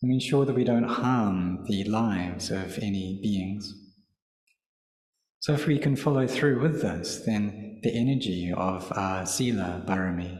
And 0.00 0.08
we 0.08 0.14
ensure 0.14 0.44
that 0.44 0.54
we 0.54 0.64
don't 0.64 0.84
harm 0.84 1.64
the 1.66 1.84
lives 1.84 2.50
of 2.50 2.78
any 2.78 3.20
beings. 3.22 3.72
So, 5.40 5.52
if 5.52 5.66
we 5.66 5.78
can 5.78 5.96
follow 5.96 6.26
through 6.26 6.60
with 6.60 6.82
this, 6.82 7.22
then 7.26 7.80
the 7.82 7.94
energy 7.94 8.52
of 8.56 8.92
our 8.96 9.26
sila 9.26 9.84
barami, 9.86 10.38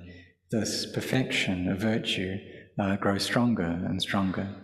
this 0.50 0.86
perfection 0.92 1.68
of 1.68 1.78
virtue, 1.78 2.36
uh, 2.78 2.96
grows 2.96 3.24
stronger 3.24 3.62
and 3.62 4.00
stronger. 4.00 4.61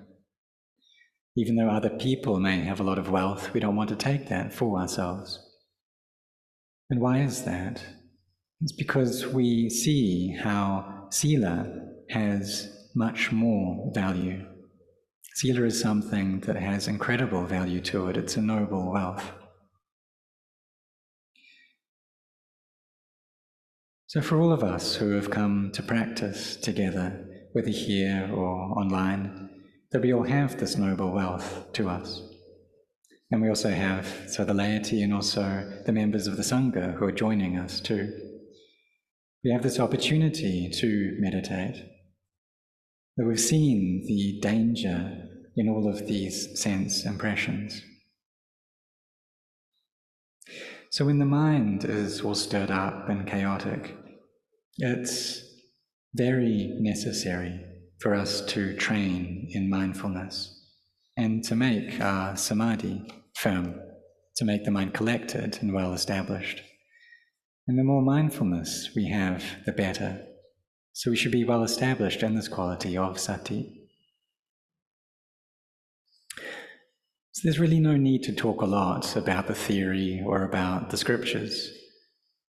Even 1.39 1.55
though 1.55 1.71
other 1.71 1.91
people 1.91 2.41
may 2.41 2.63
have 2.63 2.81
a 2.81 2.83
lot 2.83 2.99
of 2.99 3.11
wealth, 3.11 3.55
we 3.55 3.61
don't 3.61 3.77
want 3.77 3.89
to 3.91 3.95
take 3.95 4.27
that 4.27 4.53
for 4.53 4.77
ourselves. 4.77 5.39
And 6.91 7.01
why 7.01 7.19
is 7.19 7.45
that? 7.45 7.81
It's 8.61 8.73
because 8.73 9.25
we 9.25 9.71
see 9.71 10.37
how 10.37 11.07
Sila 11.13 11.73
has 12.11 12.89
much 12.97 13.31
more 13.31 13.89
value. 13.95 14.45
Sila 15.37 15.63
is 15.63 15.81
something 15.81 16.41
that 16.41 16.57
has 16.57 16.89
incredible 16.89 17.45
value 17.45 17.83
to 17.83 18.09
it, 18.09 18.17
it's 18.17 18.37
a 18.37 18.43
noble 18.43 18.91
wealth. 18.91 19.31
So, 24.09 24.21
for 24.21 24.41
all 24.41 24.53
of 24.53 24.65
us 24.65 24.97
who 24.97 25.13
have 25.13 25.31
come 25.31 25.71
to 25.75 25.85
practice 25.85 26.57
together, 26.57 27.25
whether 27.53 27.71
here 27.71 28.29
or 28.35 28.77
online, 28.77 29.48
that 29.91 30.03
we 30.03 30.13
all 30.13 30.25
have 30.25 30.59
this 30.59 30.77
noble 30.77 31.13
wealth 31.13 31.73
to 31.73 31.89
us. 31.89 32.23
And 33.31 33.43
we 33.43 33.49
also 33.49 33.71
have, 33.71 34.07
so 34.29 34.45
the 34.45 34.55
laity 34.55 35.03
and 35.03 35.13
also 35.13 35.71
the 35.85 35.93
members 35.93 36.27
of 36.27 36.37
the 36.37 36.43
Sangha 36.43 36.95
who 36.95 37.05
are 37.05 37.13
joining 37.13 37.59
us 37.59 37.81
too. 37.81 38.13
We 39.45 39.53
have 39.53 39.63
this 39.63 39.79
opportunity 39.79 40.71
to 40.81 41.17
meditate. 41.19 41.85
That 43.17 43.27
we've 43.27 43.41
seen 43.41 44.05
the 44.07 44.41
danger 44.41 45.29
in 45.57 45.69
all 45.69 45.89
of 45.89 46.07
these 46.07 46.61
sense 46.61 47.05
impressions. 47.05 47.83
So 50.91 51.05
when 51.05 51.19
the 51.19 51.27
mind 51.27 51.85
is 51.85 52.23
all 52.23 52.35
stirred 52.35 52.71
up 52.71 53.09
and 53.09 53.27
chaotic, 53.27 53.95
it's 54.79 55.43
very 56.15 56.77
necessary 56.79 57.61
for 57.99 58.15
us 58.15 58.41
to 58.47 58.77
train 58.77 59.49
in 59.51 59.69
mindfulness 59.69 60.55
and 61.17 61.43
to 61.45 61.57
make 61.57 62.01
our 62.01 62.37
samadhi 62.37 63.03
firm, 63.35 63.75
to 64.37 64.45
make 64.45 64.65
the 64.65 64.71
mind 64.71 64.95
collected 64.95 65.59
and 65.61 65.75
well 65.75 65.93
established. 65.93 66.63
And 67.67 67.79
the 67.79 67.85
more 67.85 68.03
mindfulness 68.03 68.91
we 68.95 69.09
have, 69.09 69.45
the 69.67 69.73
better. 69.73 70.25
So 70.93 71.11
we 71.11 71.17
should 71.17 71.33
be 71.33 71.45
well 71.45 71.65
established 71.65 72.23
in 72.23 72.35
this 72.35 72.49
quality 72.49 72.97
of 72.97 73.19
sati. 73.19 73.79
So 77.33 77.43
there's 77.45 77.61
really 77.61 77.79
no 77.79 77.97
need 77.97 78.25
to 78.25 78.33
talk 78.33 78.63
a 78.63 78.67
lot 78.67 79.15
about 79.15 79.47
the 79.47 79.55
theory 79.55 80.21
or 80.27 80.43
about 80.43 80.91
the 80.91 80.97
scriptures. 80.97 81.71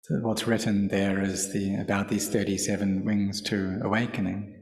So 0.01 0.15
what's 0.15 0.45
written 0.45 0.89
there 0.89 1.21
is 1.21 1.53
the, 1.53 1.75
about 1.75 2.09
these 2.09 2.27
37 2.27 3.05
wings 3.05 3.41
to 3.43 3.79
awakening. 3.81 4.52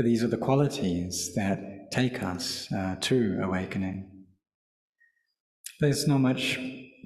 But 0.00 0.06
these 0.06 0.24
are 0.24 0.28
the 0.28 0.38
qualities 0.38 1.34
that 1.34 1.90
take 1.92 2.22
us 2.22 2.72
uh, 2.72 2.96
to 3.02 3.38
awakening. 3.42 4.10
There's 5.78 6.08
not 6.08 6.22
much 6.22 6.56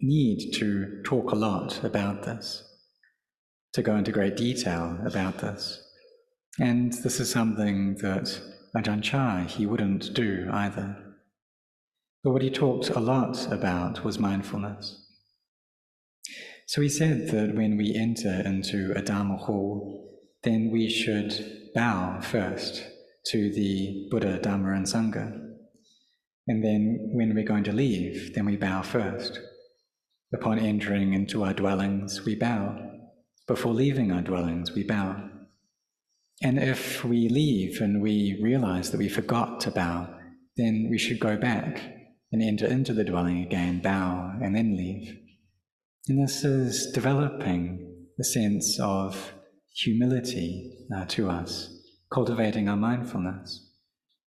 need 0.01 0.53
to 0.61 1.03
talk 1.03 1.33
a 1.33 1.35
lot 1.35 1.83
about 1.83 2.23
this, 2.23 2.63
to 3.73 3.83
go 3.83 3.97
into 3.97 4.13
great 4.13 4.37
detail 4.37 4.97
about 5.05 5.39
this. 5.39 5.83
And 6.61 6.93
this 6.93 7.19
is 7.19 7.29
something 7.29 7.97
that 7.97 8.41
Ajahn 8.77 9.03
Chah, 9.03 9.41
he 9.41 9.67
wouldn't 9.67 10.15
do 10.15 10.49
either. 10.53 10.97
But 12.23 12.31
what 12.31 12.43
he 12.43 12.51
talked 12.51 12.91
a 12.91 13.01
lot 13.01 13.51
about 13.51 14.05
was 14.05 14.21
mindfulness. 14.21 15.05
So 16.69 16.81
he 16.81 16.89
said 16.89 17.27
that 17.33 17.57
when 17.57 17.77
we 17.77 17.93
enter 17.97 18.41
into 18.47 18.93
a 18.95 19.03
Dharma 19.03 19.37
hall, 19.37 20.13
then 20.45 20.71
we 20.71 20.89
should 20.89 21.63
bow 21.75 22.21
first 22.21 22.83
to 23.27 23.53
the 23.53 24.09
Buddha, 24.11 24.39
Dharma, 24.39 24.73
and 24.73 24.87
Sangha. 24.87 25.41
And 26.47 26.63
then 26.63 27.11
when 27.13 27.35
we're 27.35 27.45
going 27.45 27.65
to 27.65 27.73
leave, 27.73 28.35
then 28.35 28.45
we 28.47 28.57
bow 28.57 28.83
first. 28.83 29.41
Upon 30.33 30.59
entering 30.59 31.15
into 31.15 31.43
our 31.43 31.55
dwellings, 31.55 32.25
we 32.25 32.35
bow. 32.35 32.79
Before 33.47 33.73
leaving 33.73 34.13
our 34.13 34.23
dwellings, 34.23 34.73
we 34.73 34.85
bow. 34.85 35.31
And 36.43 36.59
if 36.59 37.05
we 37.05 37.29
leave 37.29 37.81
and 37.81 38.03
we 38.03 38.39
realize 38.43 38.91
that 38.91 38.99
we 38.99 39.09
forgot 39.09 39.61
to 39.61 39.71
bow, 39.71 40.09
then 40.57 40.89
we 40.91 40.99
should 40.99 41.21
go 41.21 41.37
back 41.37 41.81
and 42.33 42.43
enter 42.43 42.67
into 42.67 42.93
the 42.93 43.05
dwelling 43.05 43.43
again, 43.43 43.81
bow, 43.81 44.33
and 44.43 44.55
then 44.55 44.77
leave. 44.77 45.17
And 46.09 46.23
this 46.23 46.45
is 46.45 46.93
developing 46.93 48.07
a 48.21 48.25
sense 48.25 48.79
of 48.81 49.33
humility 49.75 50.74
uh, 50.95 51.05
to 51.07 51.31
us, 51.31 51.71
cultivating 52.13 52.69
our 52.69 52.77
mindfulness, 52.77 53.71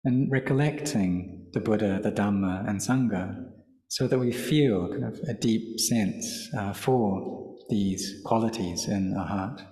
and 0.04 0.30
recollecting 0.30 1.46
the 1.52 1.60
Buddha, 1.60 2.00
the 2.02 2.12
Dhamma, 2.12 2.68
and 2.68 2.80
Sangha, 2.80 3.44
so 3.88 4.06
that 4.06 4.18
we 4.18 4.32
feel 4.32 4.88
kind 4.88 5.04
of 5.04 5.20
a 5.28 5.34
deep 5.34 5.78
sense 5.78 6.48
uh, 6.58 6.72
for 6.72 7.56
these 7.68 8.20
qualities 8.24 8.88
in 8.88 9.14
our 9.16 9.26
heart. 9.26 9.62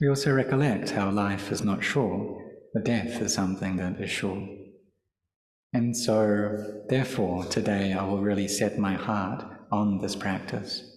We 0.00 0.08
also 0.08 0.32
recollect 0.32 0.90
how 0.90 1.10
life 1.10 1.52
is 1.52 1.62
not 1.62 1.84
sure, 1.84 2.40
but 2.72 2.84
death 2.84 3.20
is 3.20 3.34
something 3.34 3.76
that 3.76 4.00
is 4.00 4.10
sure. 4.10 4.48
And 5.72 5.96
so, 5.96 6.82
therefore, 6.88 7.44
today 7.44 7.92
I 7.92 8.04
will 8.04 8.22
really 8.22 8.48
set 8.48 8.78
my 8.78 8.94
heart 8.94 9.44
on 9.70 9.98
this 10.00 10.16
practice. 10.16 10.89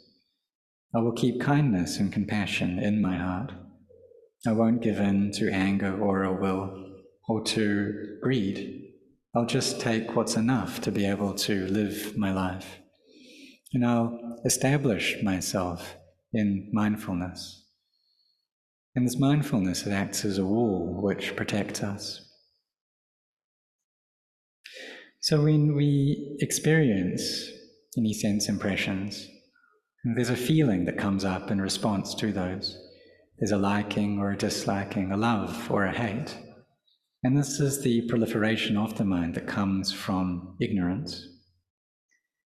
I 0.95 0.99
will 0.99 1.13
keep 1.13 1.41
kindness 1.41 1.97
and 1.97 2.13
compassion 2.13 2.77
in 2.77 3.01
my 3.01 3.17
heart. 3.17 3.51
I 4.45 4.51
won't 4.51 4.83
give 4.83 4.99
in 4.99 5.31
to 5.33 5.51
anger 5.51 5.99
or 5.99 6.23
ill 6.23 6.35
will 6.35 6.93
or 7.27 7.43
to 7.45 8.17
greed. 8.21 8.91
I'll 9.35 9.47
just 9.47 9.79
take 9.79 10.15
what's 10.15 10.35
enough 10.35 10.81
to 10.81 10.91
be 10.91 11.07
able 11.07 11.33
to 11.33 11.65
live 11.67 12.15
my 12.15 12.31
life. 12.31 12.77
And 13.73 13.83
I'll 13.83 14.39
establish 14.45 15.17
myself 15.23 15.95
in 16.31 16.69
mindfulness. 16.71 17.65
And 18.95 19.07
this 19.07 19.17
mindfulness, 19.17 19.87
it 19.87 19.91
acts 19.91 20.23
as 20.23 20.37
a 20.37 20.45
wall 20.45 20.99
which 21.01 21.35
protects 21.35 21.81
us. 21.81 22.23
So 25.21 25.41
when 25.41 25.75
we 25.75 26.37
experience 26.39 27.47
any 27.97 28.13
sense 28.13 28.47
impressions, 28.47 29.27
there's 30.03 30.29
a 30.29 30.35
feeling 30.35 30.83
that 30.85 30.97
comes 30.97 31.23
up 31.23 31.49
in 31.49 31.61
response 31.61 32.13
to 32.15 32.33
those. 32.33 32.77
There's 33.39 33.51
a 33.51 33.57
liking 33.57 34.19
or 34.19 34.31
a 34.31 34.37
disliking, 34.37 35.11
a 35.11 35.17
love 35.17 35.71
or 35.71 35.85
a 35.85 35.93
hate. 35.93 36.37
And 37.23 37.37
this 37.37 37.59
is 37.61 37.81
the 37.81 38.01
proliferation 38.09 38.75
of 38.75 38.97
the 38.97 39.05
mind 39.05 39.35
that 39.35 39.47
comes 39.47 39.93
from 39.93 40.57
ignorance. 40.59 41.25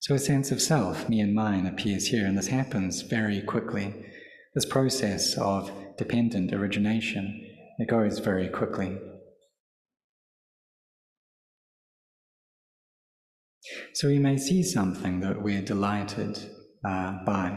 So 0.00 0.14
a 0.14 0.18
sense 0.18 0.50
of 0.50 0.60
self, 0.60 1.08
me 1.08 1.20
and 1.20 1.34
mine, 1.34 1.66
appears 1.66 2.08
here, 2.08 2.26
and 2.26 2.36
this 2.36 2.48
happens 2.48 3.02
very 3.02 3.40
quickly. 3.42 3.94
This 4.54 4.66
process 4.66 5.38
of 5.38 5.70
dependent 5.96 6.52
origination, 6.52 7.46
it 7.78 7.88
goes 7.88 8.18
very 8.18 8.48
quickly. 8.48 8.98
So 13.94 14.08
we 14.08 14.18
may 14.18 14.36
see 14.36 14.62
something 14.62 15.20
that 15.20 15.42
we're 15.42 15.62
delighted 15.62 16.55
uh, 16.86 17.24
by, 17.24 17.56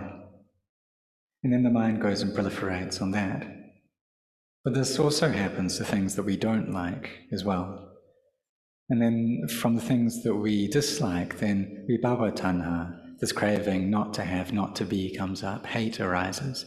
and 1.43 1.53
then 1.53 1.63
the 1.63 1.69
mind 1.69 2.01
goes 2.01 2.21
and 2.21 2.35
proliferates 2.35 3.01
on 3.01 3.11
that. 3.11 3.45
But 4.63 4.73
this 4.73 4.99
also 4.99 5.29
happens 5.29 5.77
to 5.77 5.85
things 5.85 6.15
that 6.15 6.23
we 6.23 6.35
don't 6.35 6.71
like 6.71 7.09
as 7.31 7.43
well. 7.45 7.85
And 8.89 9.01
then 9.01 9.47
from 9.47 9.75
the 9.75 9.81
things 9.81 10.23
that 10.23 10.35
we 10.35 10.67
dislike, 10.67 11.39
then 11.39 11.85
vibhava 11.89 12.35
tanha, 12.35 12.97
this 13.19 13.31
craving 13.31 13.89
not 13.89 14.13
to 14.15 14.23
have, 14.23 14.51
not 14.51 14.75
to 14.77 14.85
be, 14.85 15.15
comes 15.15 15.43
up, 15.43 15.65
hate 15.65 15.99
arises, 15.99 16.65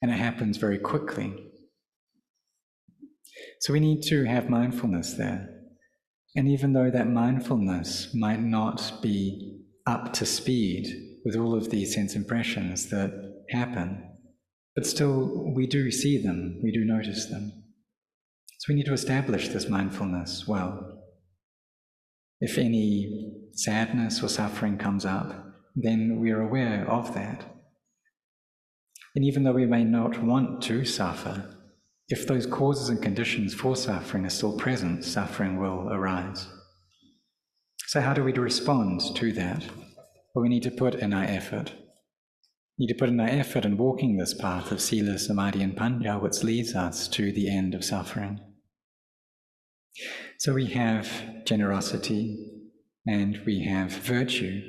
and 0.00 0.10
it 0.10 0.14
happens 0.14 0.56
very 0.56 0.78
quickly. 0.78 1.34
So 3.60 3.72
we 3.72 3.80
need 3.80 4.02
to 4.04 4.24
have 4.24 4.48
mindfulness 4.48 5.14
there. 5.14 5.48
And 6.36 6.48
even 6.48 6.72
though 6.72 6.90
that 6.90 7.08
mindfulness 7.08 8.14
might 8.14 8.40
not 8.40 8.92
be 9.02 9.62
up 9.86 10.12
to 10.14 10.26
speed 10.26 10.86
with 11.26 11.34
all 11.34 11.56
of 11.56 11.70
these 11.70 11.92
sense 11.92 12.14
impressions 12.14 12.88
that 12.88 13.10
happen, 13.50 14.00
but 14.76 14.86
still 14.86 15.52
we 15.56 15.66
do 15.66 15.90
see 15.90 16.22
them, 16.22 16.60
we 16.62 16.70
do 16.70 16.84
notice 16.84 17.26
them. 17.26 17.64
So 18.60 18.66
we 18.68 18.76
need 18.76 18.86
to 18.86 18.92
establish 18.92 19.48
this 19.48 19.68
mindfulness 19.68 20.46
well. 20.46 21.02
If 22.40 22.58
any 22.58 23.32
sadness 23.54 24.22
or 24.22 24.28
suffering 24.28 24.78
comes 24.78 25.04
up, 25.04 25.52
then 25.74 26.20
we 26.20 26.30
are 26.30 26.42
aware 26.42 26.88
of 26.88 27.12
that. 27.14 27.44
And 29.16 29.24
even 29.24 29.42
though 29.42 29.52
we 29.52 29.66
may 29.66 29.82
not 29.82 30.22
want 30.22 30.62
to 30.64 30.84
suffer, 30.84 31.56
if 32.08 32.28
those 32.28 32.46
causes 32.46 32.88
and 32.88 33.02
conditions 33.02 33.52
for 33.52 33.74
suffering 33.74 34.24
are 34.26 34.30
still 34.30 34.56
present, 34.56 35.04
suffering 35.04 35.58
will 35.58 35.88
arise. 35.92 36.46
So, 37.88 38.00
how 38.00 38.14
do 38.14 38.22
we 38.22 38.32
respond 38.32 39.00
to 39.16 39.32
that? 39.32 39.64
Well, 40.36 40.42
we 40.42 40.50
need 40.50 40.64
to 40.64 40.70
put 40.70 40.96
in 40.96 41.14
our 41.14 41.24
effort. 41.24 41.72
We 42.78 42.84
need 42.84 42.92
to 42.92 42.98
put 42.98 43.08
in 43.08 43.18
our 43.18 43.26
effort 43.26 43.64
in 43.64 43.78
walking 43.78 44.18
this 44.18 44.34
path 44.34 44.70
of 44.70 44.82
Sila, 44.82 45.18
Samadhi, 45.18 45.62
and 45.62 45.74
Panya, 45.74 46.20
which 46.20 46.44
leads 46.44 46.74
us 46.74 47.08
to 47.08 47.32
the 47.32 47.48
end 47.48 47.74
of 47.74 47.82
suffering. 47.82 48.40
So, 50.38 50.52
we 50.52 50.66
have 50.66 51.46
generosity 51.46 52.52
and 53.06 53.40
we 53.46 53.64
have 53.64 53.90
virtue, 53.90 54.60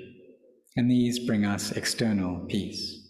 and 0.77 0.89
these 0.89 1.19
bring 1.27 1.43
us 1.43 1.73
external 1.73 2.45
peace. 2.47 3.06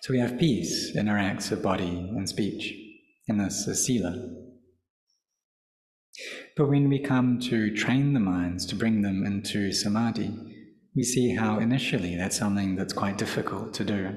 So 0.00 0.14
we 0.14 0.20
have 0.20 0.38
peace 0.38 0.92
in 0.94 1.10
our 1.10 1.18
acts 1.18 1.50
of 1.52 1.60
body 1.60 2.10
and 2.16 2.26
speech, 2.26 2.72
and 3.28 3.38
this 3.38 3.68
is 3.68 3.84
sila. 3.84 4.30
But 6.56 6.70
when 6.70 6.88
we 6.88 7.00
come 7.00 7.38
to 7.50 7.74
train 7.76 8.14
the 8.14 8.20
minds 8.20 8.64
to 8.66 8.76
bring 8.76 9.02
them 9.02 9.26
into 9.26 9.70
samadhi, 9.70 10.53
we 10.94 11.02
see 11.02 11.34
how 11.34 11.58
initially 11.58 12.16
that's 12.16 12.38
something 12.38 12.76
that's 12.76 12.92
quite 12.92 13.18
difficult 13.18 13.74
to 13.74 13.84
do. 13.84 14.16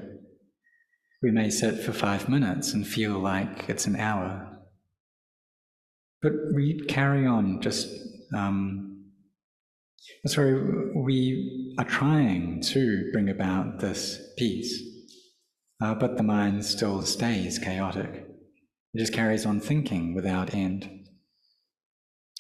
We 1.23 1.31
may 1.31 1.49
sit 1.49 1.83
for 1.83 1.93
five 1.93 2.29
minutes 2.29 2.73
and 2.73 2.85
feel 2.85 3.17
like 3.19 3.67
it's 3.67 3.87
an 3.87 3.95
hour. 3.95 4.59
But 6.21 6.33
we 6.53 6.85
carry 6.87 7.25
on 7.25 7.61
just, 7.61 7.87
um, 8.35 9.05
sorry, 10.27 10.93
we 10.95 11.75
are 11.79 11.85
trying 11.85 12.61
to 12.61 13.09
bring 13.11 13.29
about 13.29 13.79
this 13.79 14.21
peace, 14.37 14.79
uh, 15.81 15.95
but 15.95 16.17
the 16.17 16.23
mind 16.23 16.63
still 16.65 17.01
stays 17.01 17.57
chaotic. 17.57 18.27
It 18.93 18.99
just 18.99 19.13
carries 19.13 19.45
on 19.45 19.59
thinking 19.59 20.13
without 20.13 20.53
end. 20.53 21.07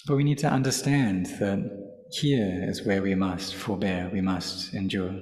But 0.07 0.15
we 0.15 0.23
need 0.23 0.37
to 0.39 0.47
understand 0.47 1.25
that 1.39 1.87
here 2.11 2.65
is 2.67 2.85
where 2.85 3.01
we 3.01 3.15
must 3.15 3.55
forbear, 3.55 4.09
we 4.11 4.21
must 4.21 4.73
endure. 4.73 5.15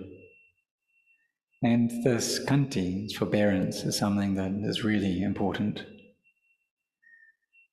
And 1.61 1.89
this 2.03 2.39
khanti, 2.45 3.11
forbearance, 3.13 3.83
is 3.83 3.97
something 3.97 4.35
that 4.35 4.51
is 4.67 4.83
really 4.83 5.21
important. 5.23 5.83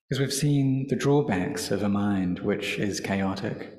Because 0.08 0.20
we've 0.20 0.32
seen 0.32 0.86
the 0.88 0.96
drawbacks 0.96 1.70
of 1.70 1.82
a 1.82 1.88
mind 1.88 2.40
which 2.40 2.78
is 2.78 3.00
chaotic. 3.00 3.74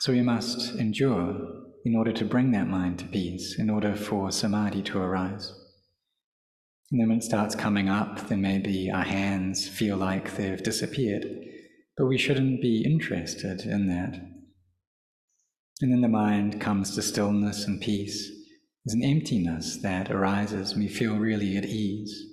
So 0.00 0.12
we 0.12 0.22
must 0.22 0.74
endure 0.76 1.62
in 1.84 1.96
order 1.96 2.12
to 2.12 2.24
bring 2.24 2.52
that 2.52 2.68
mind 2.68 3.00
to 3.00 3.04
peace, 3.06 3.58
in 3.58 3.68
order 3.68 3.94
for 3.94 4.30
samadhi 4.30 4.82
to 4.82 4.98
arise. 4.98 5.52
And 6.90 7.00
then 7.00 7.08
when 7.08 7.18
it 7.18 7.24
starts 7.24 7.54
coming 7.54 7.88
up, 7.88 8.28
then 8.28 8.40
maybe 8.40 8.90
our 8.90 9.04
hands 9.04 9.66
feel 9.66 9.96
like 9.96 10.36
they've 10.36 10.62
disappeared. 10.62 11.24
But 11.96 12.06
we 12.06 12.18
shouldn't 12.18 12.62
be 12.62 12.84
interested 12.84 13.62
in 13.62 13.86
that. 13.88 14.16
And 15.80 15.92
then 15.92 16.00
the 16.00 16.08
mind 16.08 16.60
comes 16.60 16.94
to 16.94 17.02
stillness 17.02 17.66
and 17.66 17.80
peace. 17.80 18.30
There's 18.84 18.94
an 18.94 19.04
emptiness 19.04 19.78
that 19.82 20.10
arises, 20.10 20.72
and 20.72 20.82
we 20.82 20.88
feel 20.88 21.16
really 21.16 21.56
at 21.56 21.64
ease. 21.64 22.24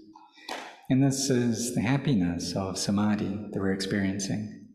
And 0.89 1.03
this 1.03 1.29
is 1.29 1.75
the 1.75 1.81
happiness 1.81 2.55
of 2.55 2.77
samadhi 2.77 3.49
that 3.51 3.59
we're 3.59 3.73
experiencing. 3.73 4.67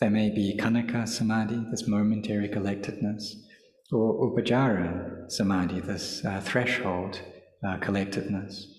There 0.00 0.10
may 0.10 0.30
be 0.30 0.58
khanika 0.60 1.08
samadhi, 1.08 1.64
this 1.70 1.86
momentary 1.86 2.48
collectedness, 2.48 3.34
or 3.92 4.30
upacara 4.30 5.30
samadhi, 5.30 5.80
this 5.80 6.24
uh, 6.24 6.40
threshold 6.40 7.20
uh, 7.66 7.78
collectedness. 7.78 8.73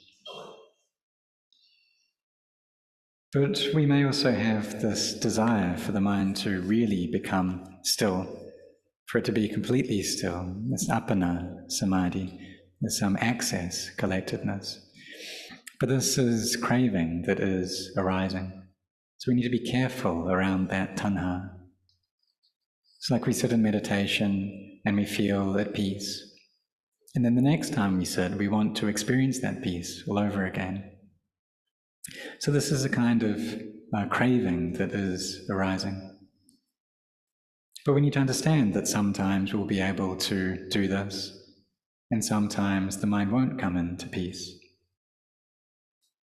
But 3.36 3.67
we 3.74 3.86
may 3.86 4.06
also 4.06 4.32
have 4.32 4.82
this 4.82 5.12
desire 5.12 5.76
for 5.76 5.91
the 5.91 6.00
mind 6.00 6.38
to 6.38 6.62
really 6.62 7.10
become 7.12 7.65
still, 7.84 8.26
for 9.08 9.17
it 9.17 9.26
to 9.26 9.34
be 9.34 9.50
completely 9.50 10.04
still, 10.04 10.56
this 10.69 10.89
appana 10.89 11.69
samadhi, 11.69 12.39
there's 12.80 12.98
some 12.98 13.17
um, 13.17 13.19
access 13.19 13.89
collectedness. 13.98 14.80
But 15.82 15.89
this 15.89 16.17
is 16.17 16.56
craving 16.56 17.24
that 17.28 17.41
is 17.41 17.93
arising. 17.98 18.54
So 19.17 19.32
we 19.32 19.36
need 19.36 19.43
to 19.43 19.50
be 19.50 19.69
careful 19.69 20.32
around 20.32 20.69
that 20.69 20.95
tanha. 20.95 21.50
It's 23.00 23.12
like 23.12 23.26
we 23.26 23.34
sit 23.34 23.52
in 23.52 23.62
meditation 23.62 24.80
and 24.86 24.95
we 24.95 25.04
feel 25.04 25.60
at 25.60 25.74
peace. 25.74 26.24
And 27.15 27.26
then 27.26 27.36
the 27.36 27.41
next 27.41 27.74
time 27.74 27.98
we 27.98 28.06
sit, 28.06 28.32
we 28.32 28.48
want 28.48 28.78
to 28.78 28.88
experience 28.88 29.41
that 29.41 29.62
peace 29.62 30.06
all 30.08 30.19
over 30.19 30.45
again. 30.45 30.94
So, 32.39 32.51
this 32.51 32.71
is 32.71 32.85
a 32.85 32.89
kind 32.89 33.23
of 33.23 33.39
uh, 33.95 34.05
craving 34.07 34.73
that 34.73 34.91
is 34.91 35.47
arising. 35.49 36.11
But 37.85 37.93
we 37.93 38.01
need 38.01 38.13
to 38.13 38.19
understand 38.19 38.73
that 38.73 38.87
sometimes 38.87 39.53
we'll 39.53 39.67
be 39.67 39.79
able 39.79 40.15
to 40.17 40.67
do 40.69 40.87
this, 40.87 41.37
and 42.09 42.25
sometimes 42.25 42.97
the 42.97 43.07
mind 43.07 43.31
won't 43.31 43.59
come 43.59 43.77
into 43.77 44.07
peace. 44.07 44.59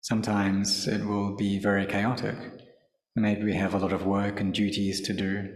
Sometimes 0.01 0.87
it 0.87 1.05
will 1.05 1.37
be 1.37 1.59
very 1.59 1.85
chaotic. 1.85 2.37
Maybe 3.17 3.45
we 3.45 3.55
have 3.55 3.75
a 3.75 3.79
lot 3.79 3.93
of 3.93 4.07
work 4.07 4.41
and 4.41 4.55
duties 4.55 5.01
to 5.03 5.13
do, 5.13 5.53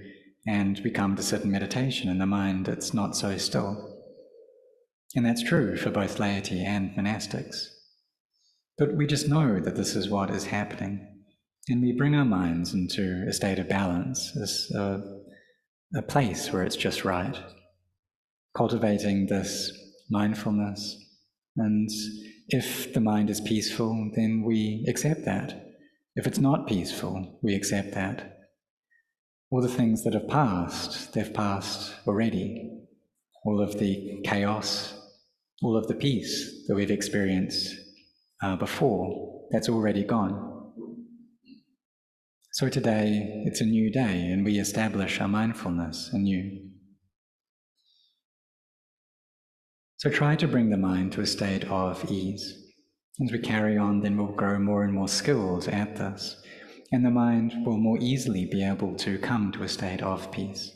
and 0.46 0.80
we 0.82 0.90
come 0.90 1.14
to 1.14 1.22
sit 1.22 1.42
in 1.42 1.52
meditation, 1.52 2.10
and 2.10 2.20
the 2.20 2.26
mind 2.26 2.66
it's 2.68 2.92
not 2.92 3.16
so 3.16 3.38
still. 3.38 3.88
And 5.14 5.24
that's 5.24 5.42
true 5.42 5.76
for 5.76 5.90
both 5.90 6.18
laity 6.18 6.64
and 6.64 6.96
monastics. 6.96 7.68
But 8.82 8.96
we 8.96 9.06
just 9.06 9.28
know 9.28 9.60
that 9.60 9.76
this 9.76 9.94
is 9.94 10.08
what 10.08 10.28
is 10.28 10.44
happening. 10.44 11.06
And 11.68 11.80
we 11.80 11.92
bring 11.92 12.16
our 12.16 12.24
minds 12.24 12.74
into 12.74 13.24
a 13.28 13.32
state 13.32 13.60
of 13.60 13.68
balance, 13.68 14.36
as 14.36 14.72
a, 14.74 14.82
uh, 14.82 15.00
a 15.98 16.02
place 16.02 16.52
where 16.52 16.64
it's 16.64 16.74
just 16.74 17.04
right. 17.04 17.38
Cultivating 18.56 19.26
this 19.26 19.70
mindfulness. 20.10 20.96
And 21.56 21.88
if 22.48 22.92
the 22.92 23.00
mind 23.00 23.30
is 23.30 23.40
peaceful, 23.40 24.10
then 24.16 24.42
we 24.44 24.84
accept 24.88 25.26
that. 25.26 25.64
If 26.16 26.26
it's 26.26 26.40
not 26.40 26.66
peaceful, 26.66 27.38
we 27.40 27.54
accept 27.54 27.94
that. 27.94 28.40
All 29.52 29.62
the 29.62 29.68
things 29.68 30.02
that 30.02 30.14
have 30.14 30.26
passed, 30.26 31.12
they've 31.12 31.32
passed 31.32 31.94
already. 32.04 32.80
All 33.44 33.60
of 33.60 33.78
the 33.78 34.22
chaos, 34.24 34.92
all 35.62 35.76
of 35.76 35.86
the 35.86 35.94
peace 35.94 36.66
that 36.66 36.74
we've 36.74 36.90
experienced 36.90 37.76
uh, 38.42 38.56
before, 38.56 39.46
that's 39.50 39.68
already 39.68 40.04
gone. 40.04 40.50
So 42.52 42.68
today, 42.68 43.42
it's 43.46 43.60
a 43.60 43.64
new 43.64 43.90
day, 43.90 44.26
and 44.30 44.44
we 44.44 44.58
establish 44.58 45.20
our 45.20 45.28
mindfulness 45.28 46.10
anew. 46.12 46.68
So 49.96 50.10
try 50.10 50.36
to 50.36 50.48
bring 50.48 50.68
the 50.68 50.76
mind 50.76 51.12
to 51.12 51.20
a 51.20 51.26
state 51.26 51.64
of 51.64 52.10
ease. 52.10 52.58
As 53.24 53.30
we 53.30 53.38
carry 53.38 53.78
on, 53.78 54.00
then 54.00 54.16
we'll 54.16 54.34
grow 54.34 54.58
more 54.58 54.84
and 54.84 54.92
more 54.92 55.08
skills 55.08 55.68
at 55.68 55.96
this, 55.96 56.36
and 56.90 57.06
the 57.06 57.10
mind 57.10 57.54
will 57.64 57.78
more 57.78 57.98
easily 58.00 58.48
be 58.50 58.64
able 58.64 58.96
to 58.96 59.18
come 59.18 59.52
to 59.52 59.62
a 59.62 59.68
state 59.68 60.02
of 60.02 60.30
peace. 60.32 60.70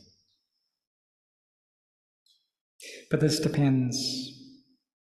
But 3.11 3.21
this 3.21 3.41
depends, 3.41 3.97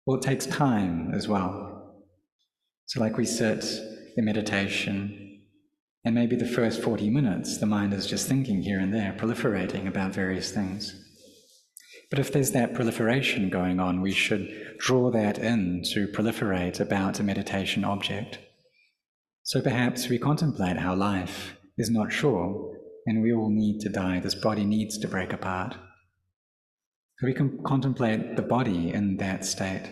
well, 0.06 0.16
it 0.16 0.22
takes 0.22 0.46
time 0.46 1.12
as 1.14 1.28
well. 1.28 1.73
So, 2.86 3.00
like 3.00 3.16
we 3.16 3.24
sit 3.24 3.64
in 4.16 4.24
meditation, 4.24 5.24
and 6.04 6.14
maybe 6.14 6.36
the 6.36 6.46
first 6.46 6.82
40 6.82 7.08
minutes, 7.08 7.56
the 7.56 7.66
mind 7.66 7.94
is 7.94 8.06
just 8.06 8.28
thinking 8.28 8.62
here 8.62 8.78
and 8.78 8.92
there, 8.92 9.14
proliferating 9.18 9.88
about 9.88 10.12
various 10.12 10.52
things. 10.52 11.00
But 12.10 12.18
if 12.18 12.30
there's 12.30 12.50
that 12.50 12.74
proliferation 12.74 13.48
going 13.48 13.80
on, 13.80 14.02
we 14.02 14.12
should 14.12 14.76
draw 14.78 15.10
that 15.10 15.38
in 15.38 15.82
to 15.94 16.06
proliferate 16.08 16.78
about 16.78 17.18
a 17.18 17.22
meditation 17.22 17.84
object. 17.84 18.38
So 19.42 19.62
perhaps 19.62 20.08
we 20.08 20.18
contemplate 20.18 20.76
how 20.76 20.94
life 20.94 21.56
is 21.78 21.90
not 21.90 22.12
sure 22.12 22.76
and 23.06 23.22
we 23.22 23.32
all 23.32 23.50
need 23.50 23.80
to 23.80 23.88
die. 23.88 24.20
This 24.20 24.34
body 24.34 24.64
needs 24.64 24.98
to 24.98 25.08
break 25.08 25.32
apart. 25.32 25.74
So 27.18 27.26
we 27.26 27.34
can 27.34 27.62
contemplate 27.64 28.36
the 28.36 28.42
body 28.42 28.92
in 28.92 29.16
that 29.18 29.44
state 29.44 29.90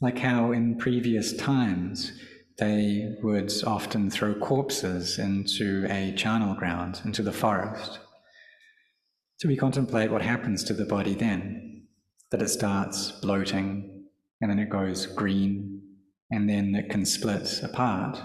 like 0.00 0.18
how 0.18 0.52
in 0.52 0.78
previous 0.78 1.34
times 1.34 2.12
they 2.58 3.16
would 3.22 3.52
often 3.66 4.10
throw 4.10 4.34
corpses 4.34 5.18
into 5.18 5.86
a 5.88 6.12
charnel 6.14 6.54
ground, 6.54 7.00
into 7.04 7.22
the 7.22 7.32
forest. 7.32 7.98
So 9.38 9.48
we 9.48 9.56
contemplate 9.56 10.10
what 10.10 10.22
happens 10.22 10.64
to 10.64 10.74
the 10.74 10.84
body 10.84 11.14
then, 11.14 11.86
that 12.30 12.42
it 12.42 12.48
starts 12.48 13.10
bloating, 13.10 14.04
and 14.40 14.50
then 14.50 14.58
it 14.58 14.68
goes 14.68 15.06
green, 15.06 15.82
and 16.30 16.48
then 16.48 16.74
it 16.74 16.90
can 16.90 17.06
split 17.06 17.62
apart, 17.62 18.20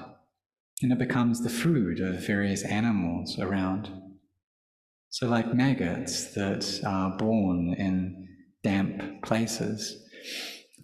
and 0.81 0.91
it 0.91 0.99
becomes 0.99 1.41
the 1.41 1.49
food 1.49 2.01
of 2.01 2.25
various 2.25 2.63
animals 2.63 3.39
around. 3.39 3.89
So, 5.09 5.27
like 5.27 5.53
maggots 5.53 6.33
that 6.33 6.81
are 6.85 7.15
born 7.17 7.73
in 7.77 8.27
damp 8.63 9.23
places, 9.23 10.05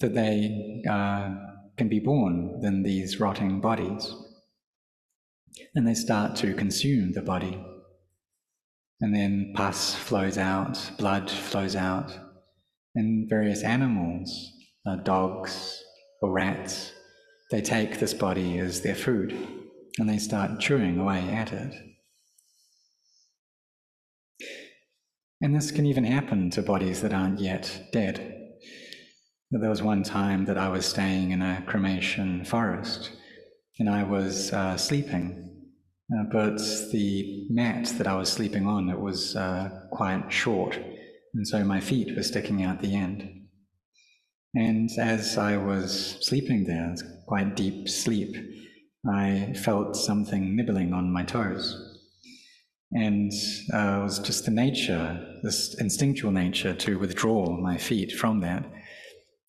that 0.02 0.14
they 0.14 0.84
uh, 0.90 1.30
can 1.78 1.90
be 1.90 2.00
born 2.00 2.60
than 2.62 2.84
these 2.84 3.20
rotting 3.20 3.62
bodies. 3.62 4.14
And 5.76 5.88
they 5.88 5.94
start 5.94 6.36
to 6.38 6.54
consume 6.54 7.14
the 7.14 7.22
body. 7.22 7.64
And 9.00 9.16
then 9.16 9.54
pus 9.56 9.96
flows 9.96 10.38
out, 10.38 10.92
blood 10.98 11.30
flows 11.30 11.76
out, 11.76 12.12
and 12.96 13.30
various 13.30 13.64
animals, 13.64 14.52
uh, 14.86 14.98
dogs 14.98 15.84
or 16.22 16.32
rats, 16.32 16.92
they 17.52 17.62
take 17.62 18.00
this 18.00 18.14
body 18.14 18.60
as 18.60 18.82
their 18.82 18.96
food 18.96 19.36
and 19.98 20.10
they 20.10 20.18
start 20.18 20.60
chewing 20.60 20.98
away 20.98 21.20
at 21.30 21.52
it. 21.52 21.74
And 25.42 25.56
this 25.56 25.72
can 25.72 25.86
even 25.86 26.04
happen 26.04 26.50
to 26.52 26.62
bodies 26.62 27.02
that 27.02 27.14
aren't 27.14 27.40
yet 27.40 27.90
dead. 27.92 28.41
There 29.52 29.70
was 29.70 29.84
one 29.84 30.04
time 30.04 30.46
that 30.46 30.58
I 30.58 30.70
was 30.70 30.86
staying 30.86 31.32
in 31.32 31.42
a 31.42 31.62
cremation 31.68 32.46
forest 32.46 33.12
and 33.80 33.90
I 33.90 34.04
was 34.04 34.54
uh, 34.54 34.78
sleeping, 34.78 35.50
uh, 36.14 36.24
but 36.32 36.58
the 36.92 37.48
mat 37.50 37.94
that 37.98 38.08
I 38.08 38.16
was 38.16 38.32
sleeping 38.32 38.66
on, 38.66 38.90
it 38.90 39.00
was 39.00 39.36
uh, 39.36 39.88
quite 39.92 40.32
short 40.32 40.80
and 41.34 41.48
so 41.48 41.64
my 41.64 41.80
feet 41.80 42.16
were 42.16 42.24
sticking 42.24 42.64
out 42.64 42.82
the 42.82 42.96
end. 42.96 43.48
And 44.54 44.90
as 44.98 45.38
I 45.38 45.58
was 45.58 46.18
sleeping 46.22 46.66
there, 46.66 46.94
quite 47.26 47.56
deep 47.56 47.88
sleep, 47.88 48.36
I 49.10 49.54
felt 49.64 49.96
something 49.96 50.56
nibbling 50.56 50.94
on 50.94 51.12
my 51.12 51.24
toes. 51.24 51.88
And 52.92 53.32
uh, 53.74 54.00
it 54.00 54.04
was 54.04 54.20
just 54.20 54.44
the 54.44 54.52
nature, 54.52 55.40
this 55.44 55.80
instinctual 55.80 56.32
nature, 56.32 56.74
to 56.74 57.00
withdraw 57.00 57.58
my 57.58 57.78
feet 57.78 58.12
from 58.12 58.42
that. 58.42 58.66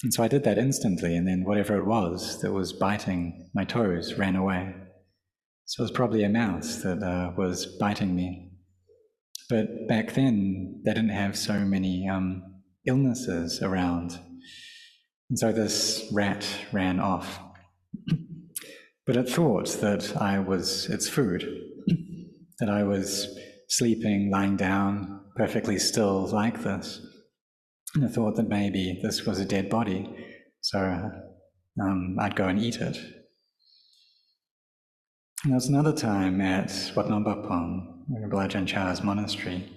And 0.03 0.13
so 0.13 0.23
I 0.23 0.29
did 0.29 0.43
that 0.45 0.59
instantly, 0.59 1.17
and 1.17 1.27
then 1.29 1.45
whatever 1.45 1.77
it 1.77 1.87
was 1.87 2.41
that 2.41 2.53
was 2.53 2.73
biting 2.73 3.51
my 3.55 3.65
toes 3.65 4.15
ran 4.15 4.35
away. 4.35 4.75
So 5.67 5.83
it 5.83 5.85
was 5.85 5.91
probably 5.93 6.25
a 6.25 6.29
mouse 6.29 6.77
that 6.83 7.03
uh, 7.03 7.33
was 7.37 7.67
biting 7.79 8.15
me. 8.17 8.51
But 9.49 9.87
back 9.87 10.15
then, 10.15 10.83
they 10.85 10.93
didn't 10.93 11.11
have 11.11 11.37
so 11.37 11.61
many 11.61 12.09
um, 12.09 12.43
illnesses 12.85 13.63
around. 13.63 14.19
And 15.31 15.39
so 15.39 15.53
this 15.53 16.09
rat 16.13 16.47
ran 16.73 16.99
off. 16.99 17.39
but 19.07 19.17
it 19.17 19.29
thought 19.29 19.69
that 19.81 20.17
I 20.17 20.41
was 20.41 20.87
its 20.87 21.09
food, 21.09 21.49
that 22.59 22.69
I 22.69 22.83
was 22.83 23.29
sleeping, 23.69 24.31
lying 24.33 24.57
down, 24.57 25.27
perfectly 25.37 25.79
still 25.79 26.27
like 26.29 26.63
this. 26.63 27.01
And 27.95 28.05
I 28.05 28.09
thought 28.09 28.37
that 28.37 28.49
maybe 28.49 28.99
this 29.03 29.27
was 29.27 29.39
a 29.39 29.45
dead 29.45 29.69
body, 29.69 30.09
so 30.61 31.11
um, 31.81 32.17
I'd 32.19 32.37
go 32.37 32.49
and 32.49 32.59
eat 32.59 32.77
it. 32.77 32.97
And 35.45 35.51
there 35.51 35.57
was 35.57 35.69
another 35.69 35.93
time 35.93 36.41
at 36.41 36.93
Wat 36.95 37.09
Nong 37.09 37.25
Pah 37.25 37.47
Pong, 37.47 38.05
Ajahn 38.33 38.67
Chah's 38.67 39.03
monastery, 39.03 39.69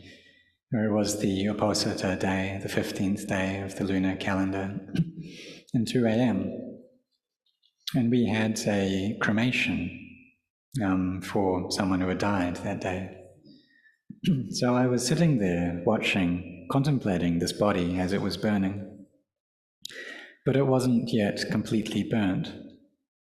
where 0.69 0.85
it 0.85 0.93
was 0.93 1.19
the 1.19 1.45
Uposatha 1.45 2.19
day, 2.19 2.59
the 2.61 2.69
15th 2.69 3.27
day 3.27 3.61
of 3.61 3.75
the 3.75 3.83
lunar 3.83 4.15
calendar, 4.15 4.79
in 5.73 5.85
2 5.85 6.05
a.m. 6.05 6.51
And 7.95 8.11
we 8.11 8.27
had 8.27 8.59
a 8.67 9.17
cremation 9.21 9.89
um, 10.83 11.21
for 11.21 11.71
someone 11.71 11.99
who 12.01 12.09
had 12.09 12.17
died 12.19 12.57
that 12.57 12.81
day. 12.81 13.17
so 14.51 14.75
I 14.75 14.87
was 14.87 15.05
sitting 15.05 15.39
there 15.39 15.81
watching, 15.85 16.54
contemplating 16.69 17.39
this 17.39 17.53
body 17.53 17.99
as 17.99 18.13
it 18.13 18.21
was 18.21 18.37
burning. 18.37 19.05
But 20.45 20.55
it 20.55 20.67
wasn't 20.67 21.11
yet 21.11 21.43
completely 21.49 22.03
burnt 22.03 22.51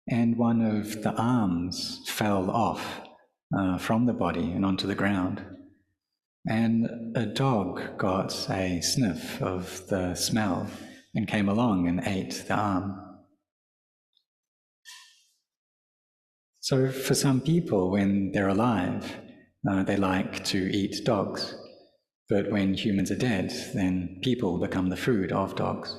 and 0.07 0.37
one 0.37 0.61
of 0.61 1.01
the 1.01 1.13
arms 1.13 2.01
fell 2.07 2.49
off 2.49 3.01
uh, 3.57 3.77
from 3.77 4.05
the 4.05 4.13
body 4.13 4.51
and 4.51 4.65
onto 4.65 4.87
the 4.87 4.95
ground. 4.95 5.41
And 6.45 7.15
a 7.15 7.25
dog 7.25 7.97
got 7.97 8.49
a 8.49 8.81
sniff 8.81 9.41
of 9.41 9.87
the 9.87 10.13
smell 10.15 10.69
and 11.15 11.27
came 11.27 11.47
along 11.47 11.87
and 11.87 12.01
ate 12.05 12.43
the 12.47 12.55
arm. 12.55 12.99
So, 16.59 16.89
for 16.89 17.13
some 17.13 17.41
people, 17.41 17.91
when 17.91 18.31
they're 18.33 18.49
alive, 18.49 19.17
uh, 19.69 19.83
they 19.83 19.97
like 19.97 20.43
to 20.45 20.57
eat 20.57 21.05
dogs. 21.05 21.55
But 22.33 22.49
when 22.49 22.73
humans 22.73 23.11
are 23.11 23.15
dead, 23.15 23.53
then 23.75 24.17
people 24.23 24.57
become 24.57 24.89
the 24.89 24.97
food 24.97 25.31
of 25.31 25.55
dogs. 25.55 25.95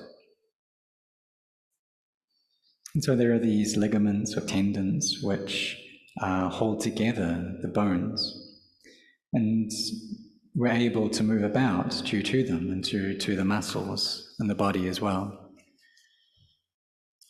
And 2.93 3.05
so 3.05 3.15
there 3.15 3.33
are 3.33 3.39
these 3.39 3.77
ligaments 3.77 4.37
or 4.37 4.41
tendons 4.41 5.21
which 5.23 5.81
uh, 6.21 6.49
hold 6.49 6.81
together 6.81 7.55
the 7.63 7.69
bones. 7.69 8.19
And 9.33 9.71
we're 10.57 10.73
able 10.73 11.09
to 11.11 11.23
move 11.23 11.45
about 11.45 12.03
due 12.05 12.25
to 12.25 12.43
them 12.43 12.73
and 12.73 12.85
to, 12.87 13.17
to 13.17 13.37
the 13.37 13.45
muscles 13.45 14.35
and 14.41 14.51
the 14.51 14.57
body 14.57 14.89
as 14.89 15.01
well. 15.01 15.53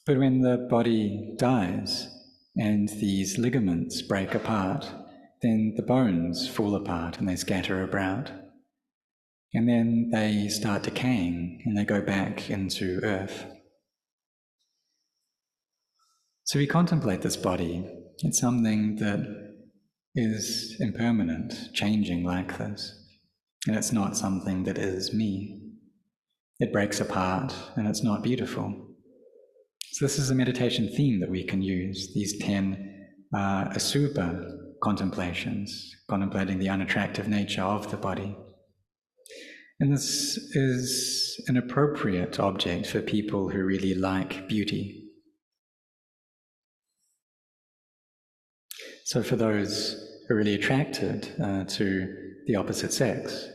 But 0.07 0.17
when 0.17 0.41
the 0.41 0.67
body 0.71 1.35
dies 1.37 2.09
and 2.57 2.89
these 2.89 3.37
ligaments 3.37 4.01
break 4.01 4.35
apart, 4.35 4.91
then 5.43 5.75
the 5.77 5.83
bones 5.83 6.49
fall 6.49 6.75
apart 6.75 7.19
and 7.19 7.29
they 7.29 7.37
scatter 7.37 7.83
about. 7.83 8.31
And 9.55 9.69
then 9.69 10.11
they 10.13 10.49
start 10.49 10.83
decaying 10.83 11.63
and 11.65 11.79
they 11.79 11.85
go 11.85 12.01
back 12.01 12.51
into 12.51 13.01
earth. 13.05 13.47
So 16.43 16.59
we 16.59 16.67
contemplate 16.67 17.23
this 17.23 17.37
body. 17.37 17.89
It's 18.19 18.41
something 18.41 18.97
that 18.97 19.21
is 20.15 20.77
impermanent, 20.81 21.73
changing 21.73 22.25
like 22.25 22.59
this. 22.59 23.01
And 23.67 23.77
it's 23.77 23.93
not 23.93 24.17
something 24.17 24.65
that 24.65 24.77
is 24.77 25.15
me. 25.15 25.61
It 26.59 26.73
breaks 26.73 27.01
apart 27.01 27.55
and 27.77 27.87
it's 27.87 28.03
not 28.03 28.23
beautiful. 28.23 28.89
So, 29.93 30.05
this 30.05 30.19
is 30.19 30.31
a 30.31 30.35
meditation 30.35 30.89
theme 30.89 31.21
that 31.21 31.31
we 31.31 31.45
can 31.45 31.63
use 31.63 32.13
these 32.15 32.39
10 32.41 33.07
uh, 33.33 33.69
asubha 33.71 34.45
contemplations, 34.83 35.95
contemplating 36.11 36.59
the 36.59 36.69
unattractive 36.69 37.29
nature 37.29 37.63
of 37.63 37.91
the 37.91 37.97
body. 37.97 38.37
And 39.85 39.93
this 39.93 40.39
is 40.55 41.45
an 41.47 41.59
appropriate 41.59 42.41
object 42.41 42.87
for 42.87 43.03
people 43.03 43.51
who 43.51 43.63
really 43.63 43.95
like 43.95 44.49
beauty 44.49 45.05
So, 49.05 49.23
for 49.23 49.37
those 49.37 49.95
who 50.27 50.35
are 50.35 50.39
really 50.39 50.55
attracted 50.55 51.31
uh, 51.39 51.65
to 51.65 52.17
the 52.47 52.57
opposite 52.57 52.95
sex, 52.95 53.47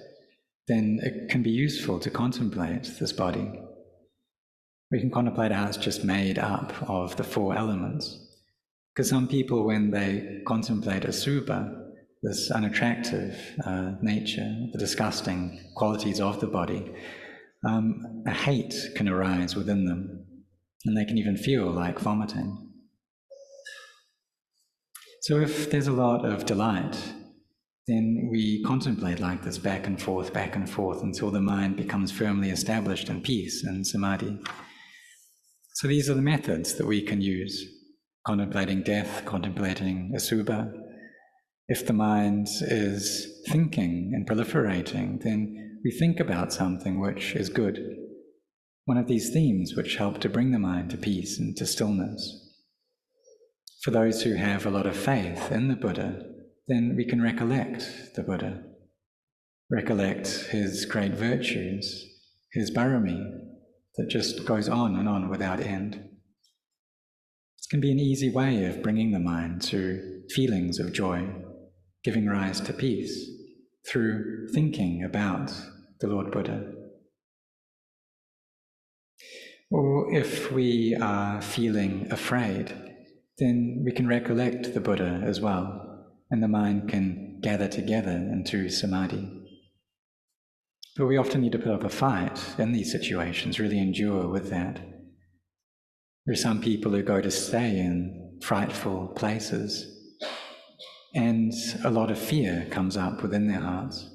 then 0.68 1.00
it 1.02 1.32
can 1.32 1.42
be 1.42 1.50
useful 1.50 1.98
to 2.00 2.12
contemplate 2.12 2.84
this 3.00 3.12
body. 3.12 3.60
We 4.92 5.00
can 5.00 5.10
contemplate 5.10 5.52
how 5.52 5.66
it's 5.66 5.78
just 5.78 6.04
made 6.04 6.38
up 6.38 6.72
of 6.88 7.16
the 7.16 7.24
four 7.24 7.58
elements. 7.58 8.20
Because 8.94 9.10
some 9.10 9.28
people, 9.28 9.66
when 9.66 9.90
they 9.90 10.44
contemplate 10.46 11.02
asubha, 11.02 11.79
this 12.22 12.52
unattractive 12.52 13.38
uh, 13.66 13.94
nature, 14.02 14.54
the 14.72 14.78
disgusting 14.78 15.60
qualities 15.76 16.20
of 16.20 16.40
the 16.40 16.48
body, 16.48 16.94
um, 17.68 18.24
a 18.28 18.32
hate 18.32 18.76
can 18.96 19.08
arise 19.08 19.56
within 19.56 19.86
them, 19.86 20.26
and 20.86 20.98
they 20.98 21.06
can 21.06 21.18
even 21.18 21.38
feel 21.38 21.70
like 21.72 22.00
vomiting. 22.00 22.70
So 25.22 25.40
if 25.40 25.70
there's 25.70 25.88
a 25.88 25.92
lot 25.94 26.26
of 26.26 26.46
delight, 26.46 26.98
then 27.88 28.30
we 28.32 28.64
contemplate 28.64 29.20
like 29.20 29.44
this 29.44 29.58
back 29.58 29.88
and 29.88 30.02
forth, 30.02 30.32
back 30.34 30.56
and 30.56 30.70
forth 30.70 31.02
until 31.02 31.32
the 31.32 31.42
mind 31.42 31.76
becomes 31.76 32.12
firmly 32.12 32.52
established 32.52 33.10
in 33.10 33.22
peace 33.22 33.64
and 33.64 33.86
samadhi. 33.86 34.40
So 35.74 35.88
these 35.88 36.10
are 36.10 36.14
the 36.14 36.22
methods 36.22 36.76
that 36.76 36.86
we 36.86 37.02
can 37.02 37.22
use 37.22 37.66
contemplating 38.26 38.84
death, 38.84 39.24
contemplating 39.26 40.14
asubha. 40.16 40.72
If 41.72 41.86
the 41.86 41.94
mind 41.94 42.48
is 42.62 43.44
thinking 43.48 44.12
and 44.16 44.28
proliferating, 44.28 45.22
then 45.22 45.80
we 45.84 45.92
think 45.92 46.20
about 46.20 46.52
something 46.52 47.00
which 47.00 47.36
is 47.36 47.48
good. 47.50 47.96
One 48.86 48.98
of 48.98 49.06
these 49.06 49.30
themes 49.32 49.76
which 49.76 49.98
help 49.98 50.20
to 50.22 50.30
bring 50.30 50.50
the 50.50 50.58
mind 50.58 50.90
to 50.90 50.98
peace 50.98 51.38
and 51.38 51.56
to 51.58 51.68
stillness. 51.68 52.56
For 53.84 53.92
those 53.92 54.24
who 54.24 54.34
have 54.34 54.66
a 54.66 54.72
lot 54.72 54.88
of 54.88 54.96
faith 54.96 55.52
in 55.52 55.68
the 55.68 55.76
Buddha, 55.76 56.26
then 56.68 56.96
we 56.98 57.06
can 57.06 57.22
recollect 57.22 58.16
the 58.16 58.24
Buddha, 58.24 58.64
recollect 59.70 60.28
his 60.50 60.86
great 60.86 61.14
virtues, 61.14 62.04
his 62.52 62.72
barami 62.72 63.24
that 63.98 64.10
just 64.10 64.44
goes 64.44 64.68
on 64.68 64.96
and 64.96 65.08
on 65.08 65.30
without 65.30 65.60
end. 65.60 65.94
This 65.94 67.68
can 67.70 67.80
be 67.80 67.92
an 67.92 68.00
easy 68.00 68.32
way 68.32 68.66
of 68.66 68.82
bringing 68.82 69.12
the 69.12 69.20
mind 69.20 69.62
to 69.64 70.24
feelings 70.30 70.80
of 70.80 70.94
joy, 70.94 71.28
giving 72.04 72.28
rise 72.28 72.62
to 72.62 72.74
peace 72.74 73.30
through 73.88 74.48
thinking 74.54 75.04
about 75.04 75.52
the 76.00 76.08
Lord 76.08 76.32
Buddha. 76.32 76.74
Or 79.72 80.12
if 80.14 80.52
we 80.52 80.96
are 80.96 81.42
feeling 81.42 82.08
afraid, 82.12 82.74
then 83.38 83.84
we 83.86 83.92
can 83.92 84.08
recollect 84.08 84.74
the 84.74 84.80
Buddha 84.80 85.22
as 85.24 85.40
well, 85.40 86.16
and 86.32 86.42
the 86.42 86.48
mind 86.48 86.90
can 86.90 87.40
gather 87.42 87.68
together 87.68 88.12
into 88.12 88.70
samadhi. 88.70 89.30
But 90.98 91.06
we 91.06 91.18
often 91.18 91.42
need 91.42 91.52
to 91.54 91.60
put 91.60 91.72
up 91.72 91.84
a 91.84 91.90
fight 91.90 92.40
in 92.58 92.74
these 92.74 92.92
situations, 92.92 93.60
really 93.60 93.80
endure 93.80 94.28
with 94.28 94.50
that. 94.50 94.82
There 96.26 96.34
are 96.34 96.36
some 96.36 96.62
people 96.62 96.92
who 96.92 97.04
go 97.04 97.22
to 97.22 97.32
stay 97.32 97.80
in 97.80 98.40
frightful 98.42 99.08
places, 99.16 99.99
and 101.14 101.54
a 101.84 101.90
lot 101.90 102.12
of 102.12 102.20
fear 102.20 102.68
comes 102.70 102.98
up 102.98 103.22
within 103.22 103.48
their 103.48 103.60
hearts. 103.60 104.10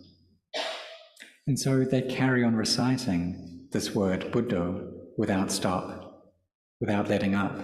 And 1.46 1.58
so 1.58 1.84
they 1.84 2.02
carry 2.02 2.44
on 2.44 2.54
reciting 2.54 3.68
this 3.72 3.94
word 3.94 4.30
Buddha 4.32 4.90
without 5.18 5.50
stop, 5.50 6.24
without 6.80 7.08
letting 7.08 7.34
up. 7.34 7.58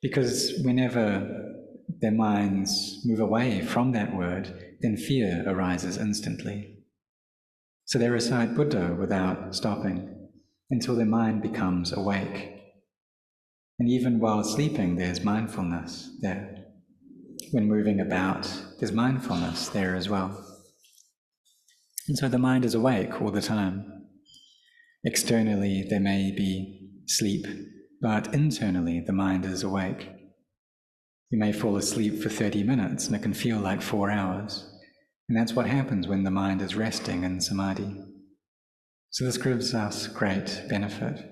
Because 0.00 0.52
whenever 0.64 1.52
their 2.00 2.10
minds 2.10 3.00
move 3.04 3.20
away 3.20 3.60
from 3.60 3.92
that 3.92 4.16
word, 4.16 4.76
then 4.80 4.96
fear 4.96 5.44
arises 5.46 5.96
instantly. 5.96 6.78
So 7.84 7.98
they 7.98 8.08
recite 8.08 8.54
Buddha 8.54 8.96
without 8.98 9.54
stopping 9.54 10.28
until 10.70 10.96
their 10.96 11.06
mind 11.06 11.42
becomes 11.42 11.92
awake. 11.92 12.48
And 13.78 13.88
even 13.88 14.18
while 14.18 14.42
sleeping, 14.42 14.96
there's 14.96 15.22
mindfulness 15.22 16.10
there. 16.20 16.61
When 17.52 17.68
moving 17.68 18.00
about, 18.00 18.50
there's 18.78 18.92
mindfulness 18.92 19.68
there 19.68 19.94
as 19.94 20.08
well. 20.08 20.42
And 22.08 22.16
so 22.16 22.26
the 22.26 22.38
mind 22.38 22.64
is 22.64 22.74
awake 22.74 23.20
all 23.20 23.30
the 23.30 23.42
time. 23.42 24.06
Externally, 25.04 25.86
there 25.88 26.00
may 26.00 26.32
be 26.34 26.88
sleep, 27.06 27.44
but 28.00 28.32
internally, 28.32 29.00
the 29.00 29.12
mind 29.12 29.44
is 29.44 29.62
awake. 29.62 30.08
You 31.28 31.38
may 31.38 31.52
fall 31.52 31.76
asleep 31.76 32.22
for 32.22 32.30
30 32.30 32.62
minutes 32.62 33.06
and 33.06 33.14
it 33.14 33.22
can 33.22 33.34
feel 33.34 33.58
like 33.58 33.82
four 33.82 34.10
hours. 34.10 34.66
And 35.28 35.36
that's 35.36 35.52
what 35.52 35.66
happens 35.66 36.08
when 36.08 36.24
the 36.24 36.30
mind 36.30 36.62
is 36.62 36.74
resting 36.74 37.22
in 37.22 37.42
samadhi. 37.42 38.02
So 39.10 39.26
this 39.26 39.36
gives 39.36 39.74
us 39.74 40.06
great 40.06 40.62
benefit. 40.70 41.31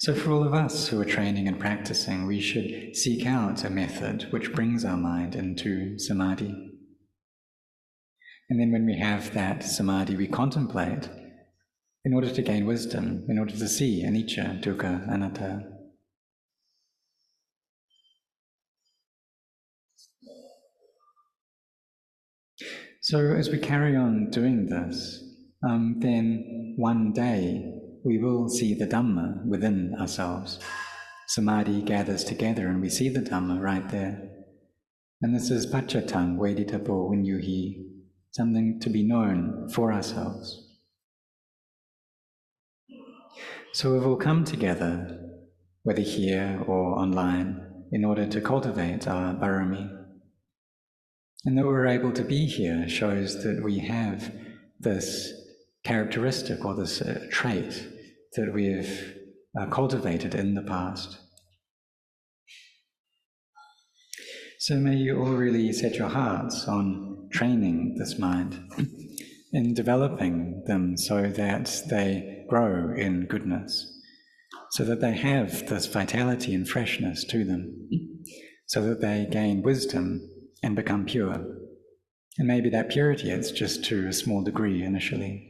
So, 0.00 0.14
for 0.14 0.30
all 0.30 0.44
of 0.44 0.54
us 0.54 0.86
who 0.86 1.00
are 1.00 1.04
training 1.04 1.48
and 1.48 1.58
practicing, 1.58 2.24
we 2.24 2.40
should 2.40 2.94
seek 2.94 3.26
out 3.26 3.64
a 3.64 3.70
method 3.70 4.28
which 4.30 4.52
brings 4.52 4.84
our 4.84 4.96
mind 4.96 5.34
into 5.34 5.98
samadhi. 5.98 6.70
And 8.48 8.60
then, 8.60 8.70
when 8.70 8.86
we 8.86 8.96
have 9.00 9.34
that 9.34 9.64
samadhi, 9.64 10.14
we 10.14 10.28
contemplate 10.28 11.08
in 12.04 12.14
order 12.14 12.30
to 12.30 12.42
gain 12.42 12.64
wisdom, 12.64 13.26
in 13.28 13.40
order 13.40 13.52
to 13.56 13.68
see 13.68 14.04
anicca, 14.04 14.62
dukkha, 14.62 15.12
anatta. 15.12 15.66
So, 23.00 23.34
as 23.34 23.48
we 23.48 23.58
carry 23.58 23.96
on 23.96 24.30
doing 24.30 24.66
this, 24.66 25.24
um, 25.68 25.96
then 25.98 26.74
one 26.76 27.12
day 27.12 27.78
we 28.04 28.18
will 28.18 28.48
see 28.48 28.74
the 28.74 28.86
Dhamma 28.86 29.44
within 29.46 29.94
ourselves. 29.98 30.58
Samadhi 31.26 31.82
gathers 31.82 32.24
together 32.24 32.68
and 32.68 32.80
we 32.80 32.88
see 32.88 33.08
the 33.08 33.20
Dhamma 33.20 33.60
right 33.60 33.88
there. 33.90 34.30
And 35.20 35.34
this 35.34 35.50
is 35.50 35.66
Paccattaṃ 35.66 36.38
Veditabbo 36.38 37.10
Viññūhi, 37.10 37.74
something 38.30 38.78
to 38.80 38.88
be 38.88 39.02
known 39.06 39.68
for 39.68 39.92
ourselves. 39.92 40.64
So 43.72 43.92
we've 43.92 44.06
all 44.06 44.16
come 44.16 44.44
together, 44.44 45.18
whether 45.82 46.02
here 46.02 46.62
or 46.66 46.98
online, 46.98 47.60
in 47.92 48.04
order 48.04 48.26
to 48.26 48.40
cultivate 48.40 49.06
our 49.06 49.34
barami. 49.34 49.88
And 51.44 51.58
that 51.58 51.66
we're 51.66 51.86
able 51.86 52.12
to 52.12 52.22
be 52.22 52.46
here 52.46 52.88
shows 52.88 53.42
that 53.44 53.62
we 53.62 53.78
have 53.80 54.32
this 54.80 55.32
characteristic 55.88 56.62
or 56.66 56.74
this 56.74 57.00
uh, 57.00 57.18
trait 57.30 57.88
that 58.34 58.52
we've 58.52 59.16
uh, 59.58 59.64
cultivated 59.70 60.34
in 60.34 60.54
the 60.54 60.62
past. 60.62 61.16
So 64.58 64.74
may 64.74 64.96
you 64.96 65.18
all 65.18 65.32
really 65.32 65.72
set 65.72 65.94
your 65.94 66.10
hearts 66.10 66.68
on 66.68 67.30
training 67.32 67.96
this 67.98 68.18
mind 68.18 68.70
in 69.54 69.72
developing 69.72 70.62
them 70.66 70.98
so 70.98 71.22
that 71.22 71.74
they 71.88 72.44
grow 72.50 72.92
in 72.94 73.24
goodness, 73.24 73.90
so 74.72 74.84
that 74.84 75.00
they 75.00 75.16
have 75.16 75.68
this 75.68 75.86
vitality 75.86 76.54
and 76.54 76.68
freshness 76.68 77.24
to 77.24 77.44
them, 77.44 77.88
so 78.66 78.82
that 78.82 79.00
they 79.00 79.26
gain 79.30 79.62
wisdom 79.62 80.28
and 80.62 80.76
become 80.76 81.06
pure. 81.06 81.46
And 82.36 82.46
maybe 82.46 82.68
that 82.68 82.90
purity 82.90 83.30
is 83.30 83.50
just 83.52 83.86
to 83.86 84.06
a 84.06 84.12
small 84.12 84.44
degree 84.44 84.82
initially. 84.82 85.47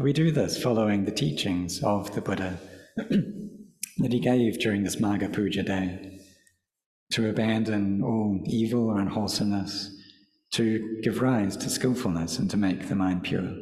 We 0.00 0.12
do 0.12 0.30
this 0.30 0.62
following 0.62 1.04
the 1.04 1.10
teachings 1.10 1.82
of 1.82 2.14
the 2.14 2.20
Buddha 2.20 2.56
that 2.96 4.12
he 4.12 4.20
gave 4.20 4.60
during 4.60 4.84
this 4.84 4.94
Magha 4.96 5.32
Puja 5.32 5.64
day 5.64 6.20
to 7.14 7.28
abandon 7.28 8.04
all 8.04 8.40
evil 8.46 8.90
or 8.90 9.00
unwholesomeness, 9.00 9.90
to 10.52 11.00
give 11.02 11.20
rise 11.20 11.56
to 11.56 11.68
skillfulness, 11.68 12.38
and 12.38 12.48
to 12.48 12.56
make 12.56 12.88
the 12.88 12.94
mind 12.94 13.24
pure. 13.24 13.52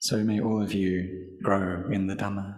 So 0.00 0.24
may 0.24 0.40
all 0.40 0.60
of 0.60 0.74
you 0.74 1.36
grow 1.40 1.88
in 1.88 2.08
the 2.08 2.16
Dhamma. 2.16 2.57